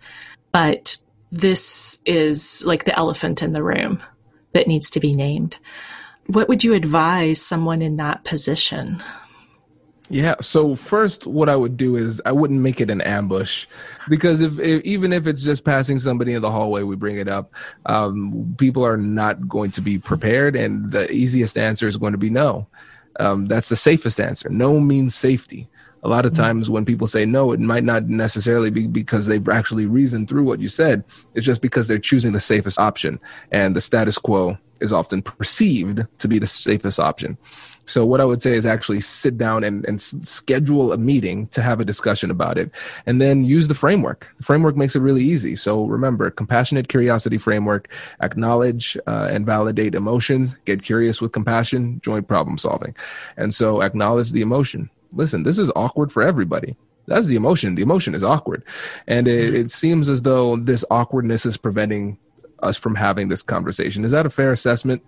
But 0.51 0.97
this 1.29 1.99
is 2.05 2.65
like 2.65 2.86
the 2.86 2.97
elephant 2.97 3.43
in 3.43 3.51
the 3.51 3.63
room 3.63 4.01
that 4.53 4.67
needs 4.67 4.89
to 4.91 4.99
be 4.99 5.13
named. 5.13 5.60
What 6.27 6.47
would 6.47 6.63
you 6.63 6.73
advise 6.73 7.41
someone 7.41 7.82
in 7.82 7.97
that 7.97 8.23
position? 8.23 9.03
Yeah. 10.10 10.36
So 10.41 10.76
first, 10.76 11.28
what 11.28 11.50
I 11.50 11.56
would 11.56 11.78
do 11.78 11.95
is 11.95 12.19
I 12.26 12.32
wouldn't 12.32 12.62
make 12.62 12.82
it 12.82 12.89
an 12.89 13.02
ambush, 13.02 13.67
because 14.10 14.41
if, 14.41 14.58
if 14.60 14.84
even 14.84 15.13
if 15.13 15.28
it's 15.28 15.43
just 15.43 15.63
passing 15.63 16.00
somebody 16.00 16.34
in 16.34 16.41
the 16.41 16.50
hallway, 16.50 16.82
we 16.82 16.95
bring 16.95 17.19
it 17.19 17.28
up. 17.28 17.54
Um, 17.86 18.56
people 18.58 18.84
are 18.84 18.98
not 18.98 19.48
going 19.48 19.69
to 19.72 19.82
be 19.82 20.00
prepared, 20.00 20.56
and 20.56 20.91
the 20.91 21.12
easiest 21.12 21.58
answer 21.58 21.88
is 21.88 21.98
going 21.98 22.13
to 22.13 22.17
be 22.17 22.32
no. 22.32 22.67
Um, 23.19 23.45
that's 23.45 23.69
the 23.69 23.76
safest 23.76 24.19
answer. 24.19 24.50
No 24.50 24.80
means 24.80 25.13
safety. 25.13 25.69
A 26.02 26.08
lot 26.08 26.26
of 26.26 26.32
mm-hmm. 26.32 26.43
times 26.43 26.69
when 26.69 26.86
people 26.86 27.06
say 27.06 27.26
no, 27.26 27.52
it 27.52 27.60
might 27.60 27.84
not 27.84 28.06
necessarily 28.06 28.72
be 28.72 28.88
because 28.88 29.28
they've 29.28 29.48
actually 29.50 29.86
reasoned 29.86 30.28
through 30.28 30.43
what 30.43 30.60
you 30.60 30.69
said. 30.69 31.04
It's 31.36 31.45
just 31.45 31.62
because 31.62 31.88
they're 31.88 32.00
choosing 32.00 32.32
the 32.32 32.39
safest 32.39 32.80
option, 32.80 33.19
and 33.52 33.76
the 33.76 33.82
status 33.82 34.17
quo 34.17 34.58
is 34.80 34.93
often 34.93 35.22
perceived 35.22 36.08
to 36.17 36.28
be 36.28 36.39
the 36.39 36.48
safest 36.48 37.00
option. 37.00 37.38
So 37.89 38.06
what 38.06 38.21
I 38.21 38.25
would 38.25 38.41
say 38.41 38.56
is 38.56 38.65
actually 38.65 39.02
sit 39.02 39.38
down 39.38 39.63
and, 39.63 39.84
and 39.86 39.99
schedule 39.99 40.93
a 40.93 40.97
meeting 40.97 41.47
to 41.47 41.62
have 41.62 41.80
a 41.80 41.86
discussion 41.86 42.30
about 42.30 42.58
it 42.58 42.71
and 43.06 43.19
then 43.19 43.43
use 43.43 43.67
the 43.67 43.75
framework. 43.75 44.32
The 44.38 44.43
framework 44.43 44.78
makes 44.78 44.95
it 44.95 45.02
really 45.02 45.23
easy. 45.23 45.56
So 45.56 45.86
remember, 45.86 46.30
compassionate 46.30 46.88
curiosity 46.88 47.38
framework, 47.38 47.89
acknowledge 48.21 48.95
uh, 49.08 49.30
and 49.32 49.45
validate 49.45 49.95
emotions, 49.95 50.56
get 50.65 50.84
curious 50.84 51.19
with 51.19 51.32
compassion, 51.32 51.99
joint 52.04 52.28
problem 52.28 52.58
solving. 52.58 52.95
And 53.38 53.54
so 53.54 53.82
acknowledge 53.82 54.32
the 54.32 54.41
emotion. 54.41 54.89
Listen, 55.12 55.41
this 55.41 55.58
is 55.58 55.71
awkward 55.75 56.12
for 56.12 56.21
everybody 56.21 56.78
that's 57.08 57.25
the 57.25 57.36
emotion. 57.36 57.73
The 57.73 57.82
emotion 57.82 58.13
is 58.13 58.23
awkward. 58.23 58.63
And 59.08 59.28
it, 59.28 59.47
mm-hmm. 59.47 59.56
it, 59.56 59.71
seems 59.71 60.10
as 60.10 60.21
though 60.21 60.58
this 60.58 60.86
awkwardness 60.91 61.43
is 61.43 61.58
preventing 61.58 62.19
us 62.62 62.78
from 62.78 62.93
having 62.93 63.30
this 63.30 63.41
conversation. 63.41 64.06
Is 64.06 64.12
that 64.12 64.28
a 64.28 64.30
fair 64.30 64.52
assessment? 64.52 65.04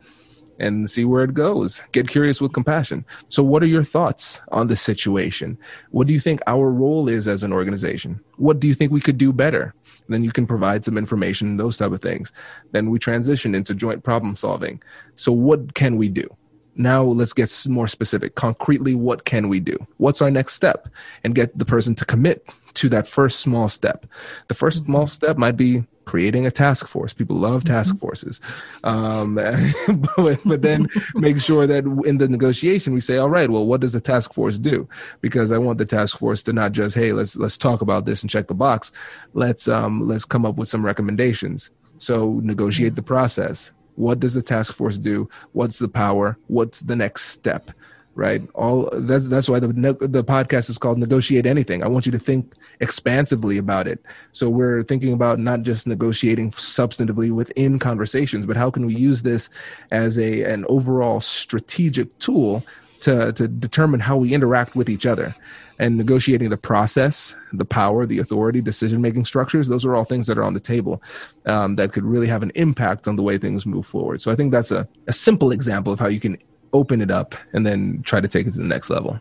And 0.59 0.89
see 0.89 1.05
where 1.05 1.23
it 1.23 1.33
goes. 1.33 1.81
Get 1.91 2.07
curious 2.07 2.41
with 2.41 2.53
compassion. 2.53 3.05
So, 3.29 3.43
what 3.43 3.63
are 3.63 3.67
your 3.67 3.83
thoughts 3.83 4.41
on 4.51 4.67
the 4.67 4.75
situation? 4.75 5.57
What 5.91 6.07
do 6.07 6.13
you 6.13 6.19
think 6.19 6.41
our 6.47 6.71
role 6.71 7.09
is 7.09 7.27
as 7.27 7.43
an 7.43 7.53
organization? 7.53 8.19
What 8.37 8.59
do 8.59 8.67
you 8.67 8.73
think 8.73 8.91
we 8.91 9.01
could 9.01 9.17
do 9.17 9.33
better? 9.33 9.73
And 10.05 10.13
then 10.13 10.23
you 10.23 10.31
can 10.31 10.45
provide 10.47 10.85
some 10.85 10.97
information, 10.97 11.57
those 11.57 11.77
type 11.77 11.91
of 11.91 12.01
things. 12.01 12.31
Then 12.71 12.89
we 12.89 12.99
transition 12.99 13.55
into 13.55 13.73
joint 13.73 14.03
problem 14.03 14.35
solving. 14.35 14.81
So, 15.15 15.31
what 15.31 15.73
can 15.73 15.97
we 15.97 16.09
do? 16.09 16.27
Now, 16.75 17.03
let's 17.03 17.33
get 17.33 17.53
more 17.67 17.87
specific. 17.87 18.35
Concretely, 18.35 18.95
what 18.95 19.25
can 19.25 19.49
we 19.49 19.59
do? 19.59 19.75
What's 19.97 20.21
our 20.21 20.31
next 20.31 20.53
step? 20.53 20.87
And 21.23 21.35
get 21.35 21.57
the 21.57 21.65
person 21.65 21.95
to 21.95 22.05
commit 22.05 22.47
to 22.75 22.89
that 22.89 23.07
first 23.07 23.41
small 23.41 23.67
step. 23.67 24.05
The 24.47 24.53
first 24.53 24.83
mm-hmm. 24.83 24.91
small 24.91 25.07
step 25.07 25.37
might 25.37 25.57
be 25.57 25.83
creating 26.11 26.45
a 26.45 26.51
task 26.51 26.89
force. 26.89 27.13
People 27.13 27.37
love 27.37 27.63
task 27.63 27.95
mm-hmm. 27.95 28.05
forces. 28.05 28.41
Um, 28.83 29.35
but, 30.17 30.41
but, 30.43 30.61
then 30.61 30.89
make 31.15 31.39
sure 31.39 31.65
that 31.65 31.85
in 32.05 32.17
the 32.17 32.27
negotiation 32.27 32.91
we 32.91 32.99
say, 32.99 33.15
all 33.15 33.29
right, 33.29 33.49
well, 33.49 33.65
what 33.65 33.79
does 33.79 33.93
the 33.93 34.01
task 34.01 34.33
force 34.33 34.57
do? 34.57 34.89
Because 35.21 35.53
I 35.53 35.57
want 35.57 35.77
the 35.77 35.85
task 35.85 36.17
force 36.17 36.43
to 36.43 36.51
not 36.51 36.73
just, 36.73 36.95
hey, 36.95 37.13
let's 37.13 37.37
let's 37.37 37.57
talk 37.57 37.79
about 37.81 38.03
this 38.03 38.23
and 38.23 38.29
check 38.29 38.47
the 38.47 38.53
box. 38.53 38.91
Let's 39.33 39.69
um, 39.69 40.05
let's 40.05 40.25
come 40.25 40.45
up 40.45 40.57
with 40.57 40.67
some 40.67 40.85
recommendations. 40.85 41.71
So 41.97 42.41
negotiate 42.43 42.95
the 42.95 43.03
process. 43.03 43.71
What 43.95 44.19
does 44.19 44.33
the 44.33 44.41
task 44.41 44.73
force 44.73 44.97
do? 44.97 45.29
What's 45.53 45.79
the 45.79 45.87
power? 45.87 46.37
What's 46.47 46.81
the 46.81 46.95
next 46.97 47.27
step? 47.27 47.71
Right? 48.15 48.41
All 48.55 48.89
that's 48.93 49.27
that's 49.27 49.47
why 49.49 49.59
the 49.59 49.67
the 49.67 50.23
podcast 50.23 50.69
is 50.69 50.77
called 50.77 50.97
negotiate 50.97 51.45
anything. 51.45 51.83
I 51.83 51.87
want 51.87 52.05
you 52.05 52.11
to 52.11 52.19
think 52.19 52.53
expansively 52.79 53.57
about 53.57 53.87
it. 53.87 54.03
So 54.33 54.49
we're 54.49 54.83
thinking 54.83 55.13
about 55.13 55.39
not 55.39 55.61
just 55.61 55.87
negotiating 55.87 56.51
substantively 56.51 57.31
within 57.31 57.79
conversations 57.79 58.45
but 58.45 58.57
how 58.57 58.69
can 58.69 58.85
we 58.85 58.95
use 58.95 59.21
this 59.21 59.49
as 59.91 60.19
a 60.19 60.43
an 60.43 60.65
overall 60.67 61.19
strategic 61.19 62.17
tool 62.19 62.63
to 63.01 63.31
to 63.33 63.47
determine 63.47 63.99
how 63.99 64.17
we 64.17 64.33
interact 64.33 64.75
with 64.75 64.89
each 64.89 65.05
other. 65.05 65.35
And 65.79 65.97
negotiating 65.97 66.51
the 66.51 66.57
process 66.57 67.35
the 67.53 67.65
power 67.65 68.05
the 68.05 68.19
authority 68.19 68.61
decision 68.61 69.01
making 69.01 69.25
structures 69.25 69.67
those 69.67 69.83
are 69.83 69.95
all 69.95 70.03
things 70.03 70.27
that 70.27 70.37
are 70.37 70.43
on 70.43 70.53
the 70.53 70.59
table 70.59 71.01
um, 71.47 71.73
that 71.73 71.91
could 71.91 72.03
really 72.03 72.27
have 72.27 72.43
an 72.43 72.51
impact 72.53 73.07
on 73.07 73.15
the 73.15 73.23
way 73.23 73.39
things 73.39 73.65
move 73.65 73.87
forward. 73.87 74.21
So 74.21 74.31
i 74.31 74.35
think 74.35 74.51
that's 74.51 74.69
a, 74.69 74.87
a 75.07 75.13
simple 75.13 75.51
example 75.51 75.91
of 75.91 75.99
how 75.99 76.07
you 76.07 76.19
can 76.19 76.37
open 76.73 77.01
it 77.01 77.11
up 77.11 77.35
and 77.53 77.65
then 77.65 78.01
try 78.03 78.21
to 78.21 78.27
take 78.27 78.47
it 78.47 78.51
to 78.51 78.57
the 78.57 78.63
next 78.63 78.89
level. 78.89 79.19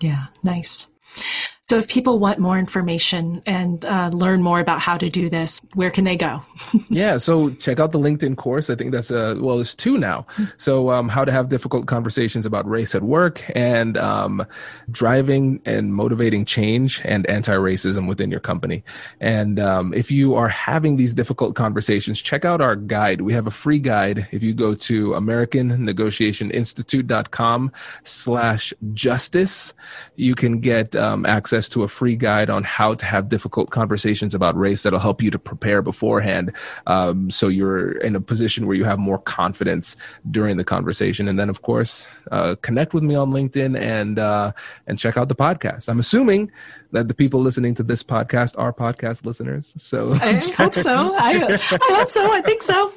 Yeah, 0.00 0.26
nice. 0.42 0.86
So, 1.68 1.76
if 1.76 1.86
people 1.86 2.18
want 2.18 2.38
more 2.38 2.58
information 2.58 3.42
and 3.44 3.84
uh, 3.84 4.08
learn 4.10 4.42
more 4.42 4.58
about 4.58 4.80
how 4.80 4.96
to 4.96 5.10
do 5.10 5.28
this, 5.28 5.60
where 5.74 5.90
can 5.90 6.04
they 6.04 6.16
go? 6.16 6.42
yeah, 6.88 7.18
so 7.18 7.50
check 7.50 7.78
out 7.78 7.92
the 7.92 7.98
LinkedIn 7.98 8.38
course. 8.38 8.70
I 8.70 8.74
think 8.74 8.90
that's 8.90 9.10
a 9.10 9.36
well, 9.38 9.60
it's 9.60 9.74
two 9.74 9.98
now. 9.98 10.26
So, 10.56 10.90
um, 10.90 11.10
how 11.10 11.26
to 11.26 11.32
have 11.32 11.50
difficult 11.50 11.86
conversations 11.86 12.46
about 12.46 12.66
race 12.66 12.94
at 12.94 13.02
work 13.02 13.44
and 13.54 13.98
um, 13.98 14.46
driving 14.90 15.60
and 15.66 15.94
motivating 15.94 16.46
change 16.46 17.02
and 17.04 17.28
anti-racism 17.28 18.08
within 18.08 18.30
your 18.30 18.40
company. 18.40 18.82
And 19.20 19.60
um, 19.60 19.92
if 19.92 20.10
you 20.10 20.36
are 20.36 20.48
having 20.48 20.96
these 20.96 21.12
difficult 21.12 21.54
conversations, 21.54 22.22
check 22.22 22.46
out 22.46 22.62
our 22.62 22.76
guide. 22.76 23.20
We 23.20 23.34
have 23.34 23.46
a 23.46 23.50
free 23.50 23.78
guide. 23.78 24.26
If 24.32 24.42
you 24.42 24.54
go 24.54 24.72
to 24.72 25.10
AmericanNegotiationInstitute.com 25.10 27.72
slash 28.04 28.72
justice, 28.94 29.74
you 30.16 30.34
can 30.34 30.60
get 30.60 30.96
um, 30.96 31.26
access 31.26 31.57
access 31.58 31.68
to 31.68 31.82
a 31.82 31.88
free 31.88 32.14
guide 32.14 32.50
on 32.50 32.62
how 32.62 32.94
to 32.94 33.04
have 33.04 33.28
difficult 33.28 33.70
conversations 33.70 34.34
about 34.34 34.56
race 34.56 34.84
that'll 34.84 35.00
help 35.00 35.20
you 35.22 35.30
to 35.30 35.38
prepare 35.38 35.82
beforehand. 35.82 36.52
Um, 36.86 37.30
so 37.30 37.48
you're 37.48 37.98
in 37.98 38.14
a 38.14 38.20
position 38.20 38.66
where 38.66 38.76
you 38.76 38.84
have 38.84 38.98
more 38.98 39.18
confidence 39.18 39.96
during 40.30 40.56
the 40.56 40.64
conversation. 40.64 41.28
And 41.28 41.38
then, 41.38 41.50
of 41.50 41.62
course, 41.62 42.06
uh, 42.30 42.54
connect 42.62 42.94
with 42.94 43.02
me 43.02 43.16
on 43.16 43.32
LinkedIn 43.32 43.76
and 43.76 44.18
uh, 44.18 44.52
and 44.86 44.98
check 44.98 45.16
out 45.16 45.28
the 45.28 45.34
podcast. 45.34 45.88
I'm 45.88 45.98
assuming 45.98 46.50
that 46.92 47.08
the 47.08 47.14
people 47.14 47.40
listening 47.40 47.74
to 47.74 47.82
this 47.82 48.02
podcast 48.02 48.54
are 48.56 48.72
podcast 48.72 49.24
listeners. 49.26 49.74
So 49.76 50.12
I 50.14 50.38
hope 50.56 50.74
so. 50.74 51.14
I, 51.18 51.58
I 51.90 51.94
hope 51.96 52.10
so. 52.10 52.22
I 52.38 52.40
think 52.42 52.62
so. 52.62 52.90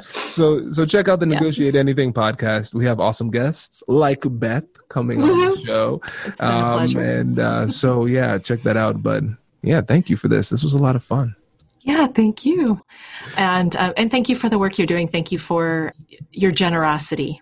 so 0.00 0.70
so 0.70 0.84
check 0.84 1.08
out 1.08 1.20
the 1.20 1.26
Negotiate 1.26 1.74
yeah. 1.74 1.80
Anything 1.80 2.12
podcast. 2.12 2.74
We 2.74 2.84
have 2.86 3.00
awesome 3.00 3.30
guests 3.30 3.82
like 3.88 4.22
Beth 4.26 4.68
coming 4.88 5.22
on 5.22 5.28
the 5.28 5.60
show. 5.64 6.00
It's 6.26 6.40
been 6.40 6.50
um, 6.50 6.62
a 6.62 6.76
pleasure. 6.76 7.00
And 7.00 7.38
uh, 7.38 7.68
so 7.68 7.85
yeah, 8.06 8.38
check 8.38 8.62
that 8.62 8.76
out. 8.76 9.02
But 9.02 9.22
yeah, 9.62 9.80
thank 9.80 10.10
you 10.10 10.16
for 10.16 10.28
this. 10.28 10.48
This 10.48 10.64
was 10.64 10.74
a 10.74 10.78
lot 10.78 10.96
of 10.96 11.04
fun. 11.04 11.36
Yeah, 11.80 12.08
thank 12.08 12.44
you, 12.44 12.80
and 13.36 13.74
uh, 13.76 13.92
and 13.96 14.10
thank 14.10 14.28
you 14.28 14.34
for 14.34 14.48
the 14.48 14.58
work 14.58 14.76
you're 14.76 14.88
doing. 14.88 15.06
Thank 15.06 15.30
you 15.30 15.38
for 15.38 15.92
your 16.32 16.50
generosity 16.50 17.40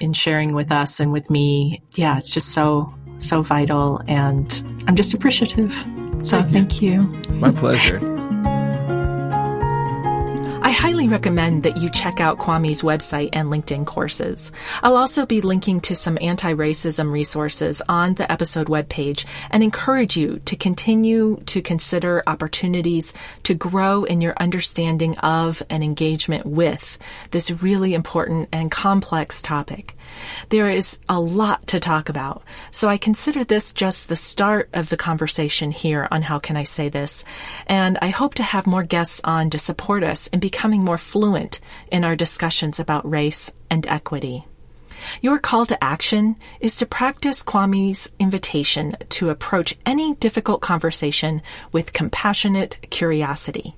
in 0.00 0.12
sharing 0.12 0.54
with 0.54 0.72
us 0.72 0.98
and 0.98 1.12
with 1.12 1.30
me. 1.30 1.82
Yeah, 1.94 2.18
it's 2.18 2.34
just 2.34 2.52
so 2.52 2.92
so 3.18 3.42
vital, 3.42 4.02
and 4.08 4.62
I'm 4.88 4.96
just 4.96 5.14
appreciative. 5.14 5.72
So 6.18 6.42
thank 6.42 6.82
you. 6.82 7.12
thank 7.12 7.28
you. 7.28 7.34
My 7.40 7.52
pleasure. 7.52 8.00
highly 10.76 11.08
recommend 11.08 11.62
that 11.62 11.78
you 11.78 11.88
check 11.88 12.20
out 12.20 12.38
Kwame's 12.38 12.82
website 12.82 13.30
and 13.32 13.48
LinkedIn 13.48 13.86
courses. 13.86 14.52
I'll 14.82 14.98
also 14.98 15.24
be 15.24 15.40
linking 15.40 15.80
to 15.80 15.94
some 15.94 16.18
anti-racism 16.20 17.10
resources 17.10 17.80
on 17.88 18.14
the 18.14 18.30
episode 18.30 18.66
webpage 18.66 19.24
and 19.50 19.62
encourage 19.62 20.18
you 20.18 20.38
to 20.44 20.54
continue 20.54 21.40
to 21.46 21.62
consider 21.62 22.22
opportunities 22.26 23.14
to 23.44 23.54
grow 23.54 24.04
in 24.04 24.20
your 24.20 24.34
understanding 24.38 25.16
of 25.18 25.62
and 25.70 25.82
engagement 25.82 26.44
with 26.44 26.98
this 27.30 27.50
really 27.50 27.94
important 27.94 28.50
and 28.52 28.70
complex 28.70 29.40
topic. 29.40 29.95
There 30.48 30.70
is 30.70 30.98
a 31.08 31.20
lot 31.20 31.66
to 31.68 31.80
talk 31.80 32.08
about, 32.08 32.42
so 32.70 32.88
I 32.88 32.96
consider 32.96 33.44
this 33.44 33.72
just 33.72 34.08
the 34.08 34.16
start 34.16 34.68
of 34.72 34.88
the 34.88 34.96
conversation 34.96 35.70
here 35.70 36.06
on 36.10 36.22
How 36.22 36.38
Can 36.38 36.56
I 36.56 36.64
Say 36.64 36.88
This, 36.88 37.24
and 37.66 37.98
I 38.00 38.08
hope 38.08 38.34
to 38.34 38.42
have 38.42 38.66
more 38.66 38.82
guests 38.82 39.20
on 39.24 39.50
to 39.50 39.58
support 39.58 40.04
us 40.04 40.26
in 40.28 40.40
becoming 40.40 40.84
more 40.84 40.98
fluent 40.98 41.60
in 41.90 42.04
our 42.04 42.16
discussions 42.16 42.78
about 42.78 43.08
race 43.08 43.50
and 43.70 43.86
equity. 43.86 44.46
Your 45.20 45.38
call 45.38 45.66
to 45.66 45.84
action 45.84 46.36
is 46.60 46.76
to 46.78 46.86
practice 46.86 47.42
Kwame's 47.42 48.10
invitation 48.18 48.96
to 49.10 49.30
approach 49.30 49.76
any 49.84 50.14
difficult 50.14 50.60
conversation 50.60 51.42
with 51.72 51.92
compassionate 51.92 52.78
curiosity. 52.90 53.76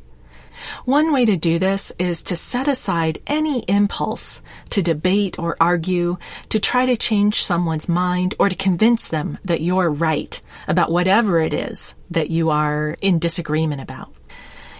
One 0.84 1.12
way 1.12 1.24
to 1.24 1.36
do 1.36 1.58
this 1.58 1.92
is 1.98 2.22
to 2.24 2.36
set 2.36 2.68
aside 2.68 3.20
any 3.26 3.60
impulse 3.68 4.42
to 4.70 4.82
debate 4.82 5.38
or 5.38 5.56
argue, 5.60 6.18
to 6.48 6.58
try 6.58 6.86
to 6.86 6.96
change 6.96 7.42
someone's 7.42 7.88
mind, 7.88 8.34
or 8.38 8.48
to 8.48 8.56
convince 8.56 9.08
them 9.08 9.38
that 9.44 9.60
you're 9.60 9.90
right 9.90 10.40
about 10.66 10.90
whatever 10.90 11.40
it 11.40 11.52
is 11.52 11.94
that 12.10 12.30
you 12.30 12.50
are 12.50 12.96
in 13.00 13.18
disagreement 13.18 13.80
about. 13.80 14.14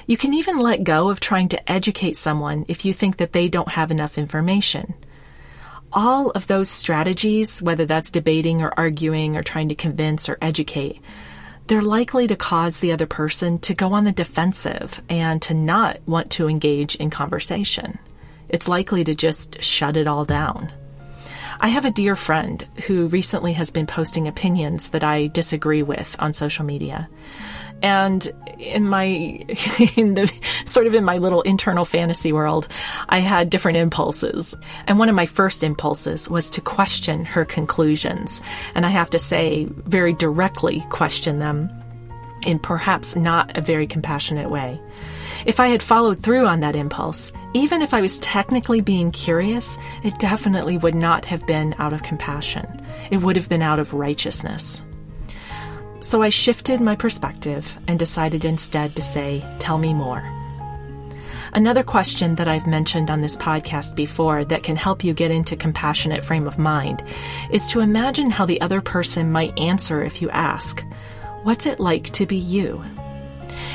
You 0.07 0.17
can 0.17 0.33
even 0.33 0.59
let 0.59 0.85
go 0.85 1.11
of 1.11 1.21
trying 1.21 1.51
to 1.51 1.71
educate 1.71 2.17
someone 2.17 2.65
if 2.67 2.85
you 2.85 2.95
think 2.95 3.19
that 3.19 3.35
they 3.35 3.49
don't 3.49 3.69
have 3.69 3.91
enough 3.91 4.17
information. 4.17 4.95
All 5.93 6.31
of 6.31 6.47
those 6.47 6.71
strategies, 6.71 7.61
whether 7.61 7.85
that's 7.85 8.11
debating 8.11 8.63
or 8.63 8.73
arguing 8.77 9.37
or 9.37 9.43
trying 9.43 9.69
to 9.69 9.75
convince 9.75 10.29
or 10.29 10.39
educate, 10.41 11.01
they're 11.69 11.83
likely 11.83 12.27
to 12.27 12.35
cause 12.35 12.81
the 12.81 12.93
other 12.93 13.07
person 13.07 13.59
to 13.61 13.75
go 13.75 13.93
on 13.93 14.05
the 14.05 14.13
defensive 14.13 15.03
and 15.11 15.41
to 15.43 15.55
not 15.55 15.99
want 16.07 16.31
to 16.33 16.49
engage 16.49 16.97
in 16.97 17.11
conversation. 17.11 17.99
It's 18.49 18.69
likely 18.69 19.05
to 19.05 19.15
just 19.15 19.63
shut 19.63 19.97
it 19.97 20.07
all 20.07 20.25
down. 20.25 20.73
I 21.61 21.69
have 21.69 21.85
a 21.85 21.91
dear 21.91 22.17
friend 22.17 22.67
who 22.87 23.09
recently 23.09 23.53
has 23.53 23.71
been 23.71 23.87
posting 23.87 24.27
opinions 24.27 24.91
that 24.91 25.05
I 25.05 25.27
disagree 25.27 25.83
with 25.83 26.17
on 26.19 26.33
social 26.33 26.65
media. 26.65 27.09
And 27.83 28.31
in 28.59 28.89
my, 28.89 29.05
in 29.97 30.15
the 30.15 30.33
sort 30.65 30.87
of 30.87 30.95
in 30.95 31.05
my 31.05 31.19
little 31.19 31.43
internal 31.43 31.85
fantasy 31.85 32.33
world, 32.33 32.69
I 33.09 33.21
had 33.21 33.51
different 33.51 33.79
impulses. 33.79 34.57
And 34.87 34.99
one 34.99 35.09
of 35.09 35.15
my 35.15 35.27
first 35.27 35.63
impulses 35.63 36.29
was 36.29 36.51
to 36.51 36.61
question 36.61 37.25
her 37.25 37.45
conclusions. 37.45 38.43
And 38.75 38.85
I 38.85 38.91
have 38.91 39.11
to 39.11 39.19
say, 39.19 39.67
very 39.71 40.13
directly 40.13 40.81
question 40.91 41.39
them 41.39 41.71
in 42.47 42.59
perhaps 42.59 43.17
not 43.17 43.57
a 43.57 43.61
very 43.61 43.87
compassionate 43.87 44.51
way. 44.51 44.81
If 45.47 45.61
I 45.61 45.69
had 45.69 45.83
followed 45.83 46.21
through 46.21 46.47
on 46.47 46.61
that 46.61 46.77
impulse, 46.77 47.33
even 47.55 47.83
if 47.83 47.95
I 47.95 48.01
was 48.01 48.19
technically 48.21 48.81
being 48.81 49.13
curious, 49.13 49.79
it 50.03 50.19
definitely 50.19 50.79
would 50.79 50.95
not 50.95 51.25
have 51.27 51.47
been 51.47 51.75
out 51.79 51.93
of 51.93 52.03
compassion. 52.03 52.85
It 53.11 53.19
would 53.19 53.37
have 53.37 53.49
been 53.49 53.63
out 53.63 53.79
of 53.79 53.95
righteousness. 53.95 54.83
So 56.01 56.23
I 56.23 56.29
shifted 56.29 56.81
my 56.81 56.95
perspective 56.95 57.77
and 57.89 57.99
decided 57.99 58.45
instead 58.45 58.95
to 58.97 59.03
say, 59.03 59.45
Tell 59.59 59.79
me 59.79 59.93
more. 59.93 60.23
Another 61.53 61.83
question 61.83 62.37
that 62.37 62.47
I've 62.47 62.67
mentioned 62.67 63.11
on 63.11 63.21
this 63.21 63.37
podcast 63.37 63.97
before 63.97 64.45
that 64.45 64.63
can 64.63 64.77
help 64.77 65.03
you 65.03 65.13
get 65.13 65.31
into 65.31 65.57
compassionate 65.57 66.23
frame 66.23 66.47
of 66.47 66.59
mind 66.59 67.03
is 67.51 67.67
to 67.69 67.81
imagine 67.81 68.31
how 68.31 68.45
the 68.45 68.61
other 68.61 68.81
person 68.81 69.33
might 69.33 69.59
answer 69.59 70.03
if 70.03 70.23
you 70.23 70.31
ask, 70.31 70.85
What's 71.43 71.67
it 71.67 71.81
like 71.81 72.11
to 72.11 72.27
be 72.27 72.37
you? 72.37 72.85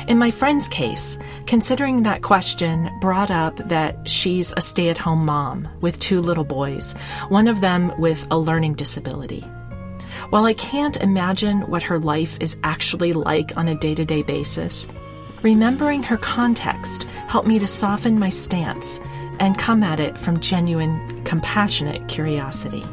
In 0.08 0.18
my 0.18 0.30
friend's 0.30 0.68
case, 0.68 1.18
considering 1.46 2.04
that 2.04 2.22
question 2.22 2.90
brought 3.00 3.30
up 3.30 3.56
that 3.68 4.08
she's 4.08 4.54
a 4.56 4.60
stay 4.60 4.88
at 4.88 4.98
home 4.98 5.26
mom 5.26 5.68
with 5.80 5.98
two 5.98 6.20
little 6.20 6.44
boys, 6.44 6.92
one 7.28 7.48
of 7.48 7.60
them 7.60 7.92
with 7.98 8.26
a 8.30 8.38
learning 8.38 8.74
disability. 8.74 9.44
While 10.30 10.44
I 10.44 10.54
can't 10.54 10.96
imagine 10.96 11.60
what 11.62 11.82
her 11.84 11.98
life 11.98 12.38
is 12.40 12.56
actually 12.64 13.12
like 13.12 13.56
on 13.56 13.68
a 13.68 13.74
day 13.76 13.94
to 13.94 14.04
day 14.04 14.22
basis, 14.22 14.88
remembering 15.42 16.02
her 16.02 16.16
context 16.16 17.04
helped 17.28 17.46
me 17.46 17.58
to 17.58 17.66
soften 17.66 18.18
my 18.18 18.30
stance 18.30 18.98
and 19.38 19.58
come 19.58 19.82
at 19.82 20.00
it 20.00 20.18
from 20.18 20.40
genuine, 20.40 21.22
compassionate 21.24 22.08
curiosity. 22.08 22.84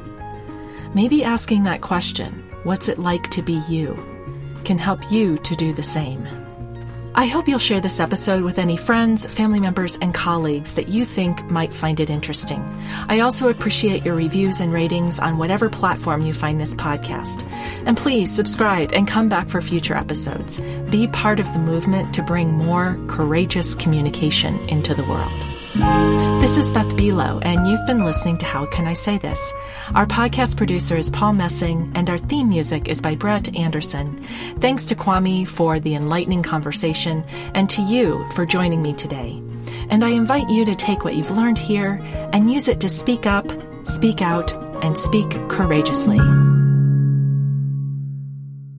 Maybe 0.93 1.23
asking 1.23 1.63
that 1.63 1.81
question, 1.81 2.43
what's 2.63 2.89
it 2.89 2.97
like 2.97 3.29
to 3.31 3.41
be 3.41 3.61
you, 3.69 3.95
can 4.65 4.77
help 4.77 5.11
you 5.11 5.37
to 5.39 5.55
do 5.55 5.73
the 5.73 5.83
same. 5.83 6.27
I 7.13 7.25
hope 7.25 7.47
you'll 7.47 7.59
share 7.59 7.81
this 7.81 7.99
episode 7.99 8.41
with 8.43 8.57
any 8.57 8.77
friends, 8.77 9.25
family 9.25 9.59
members, 9.59 9.97
and 10.01 10.13
colleagues 10.13 10.75
that 10.75 10.87
you 10.87 11.03
think 11.03 11.43
might 11.51 11.73
find 11.73 11.99
it 11.99 12.09
interesting. 12.09 12.63
I 13.09 13.19
also 13.19 13.49
appreciate 13.49 14.05
your 14.05 14.15
reviews 14.15 14.61
and 14.61 14.71
ratings 14.71 15.19
on 15.19 15.37
whatever 15.37 15.69
platform 15.69 16.21
you 16.21 16.33
find 16.33 16.59
this 16.59 16.73
podcast. 16.73 17.45
And 17.85 17.97
please 17.97 18.33
subscribe 18.33 18.93
and 18.93 19.07
come 19.07 19.27
back 19.27 19.49
for 19.49 19.61
future 19.61 19.95
episodes. 19.95 20.61
Be 20.89 21.07
part 21.07 21.41
of 21.41 21.51
the 21.51 21.59
movement 21.59 22.15
to 22.15 22.23
bring 22.23 22.53
more 22.53 22.97
courageous 23.07 23.75
communication 23.75 24.57
into 24.69 24.93
the 24.93 25.03
world. 25.03 25.50
This 25.73 26.57
is 26.57 26.69
Beth 26.69 26.97
Buelow, 26.97 27.41
and 27.45 27.65
you've 27.65 27.85
been 27.85 28.03
listening 28.03 28.37
to 28.39 28.45
How 28.45 28.65
Can 28.65 28.87
I 28.87 28.93
Say 28.93 29.17
This? 29.17 29.53
Our 29.95 30.05
podcast 30.05 30.57
producer 30.57 30.97
is 30.97 31.09
Paul 31.09 31.31
Messing, 31.31 31.93
and 31.95 32.09
our 32.09 32.17
theme 32.17 32.49
music 32.49 32.89
is 32.89 32.99
by 32.99 33.15
Brett 33.15 33.55
Anderson. 33.55 34.21
Thanks 34.57 34.83
to 34.87 34.95
Kwame 34.95 35.47
for 35.47 35.79
the 35.79 35.95
enlightening 35.95 36.43
conversation, 36.43 37.23
and 37.55 37.69
to 37.69 37.81
you 37.83 38.25
for 38.35 38.45
joining 38.45 38.81
me 38.81 38.91
today. 38.91 39.41
And 39.89 40.03
I 40.03 40.09
invite 40.09 40.49
you 40.49 40.65
to 40.65 40.75
take 40.75 41.05
what 41.05 41.15
you've 41.15 41.31
learned 41.31 41.59
here 41.59 42.01
and 42.33 42.51
use 42.51 42.67
it 42.67 42.81
to 42.81 42.89
speak 42.89 43.25
up, 43.25 43.47
speak 43.87 44.21
out, 44.21 44.53
and 44.83 44.99
speak 44.99 45.29
courageously. 45.47 46.19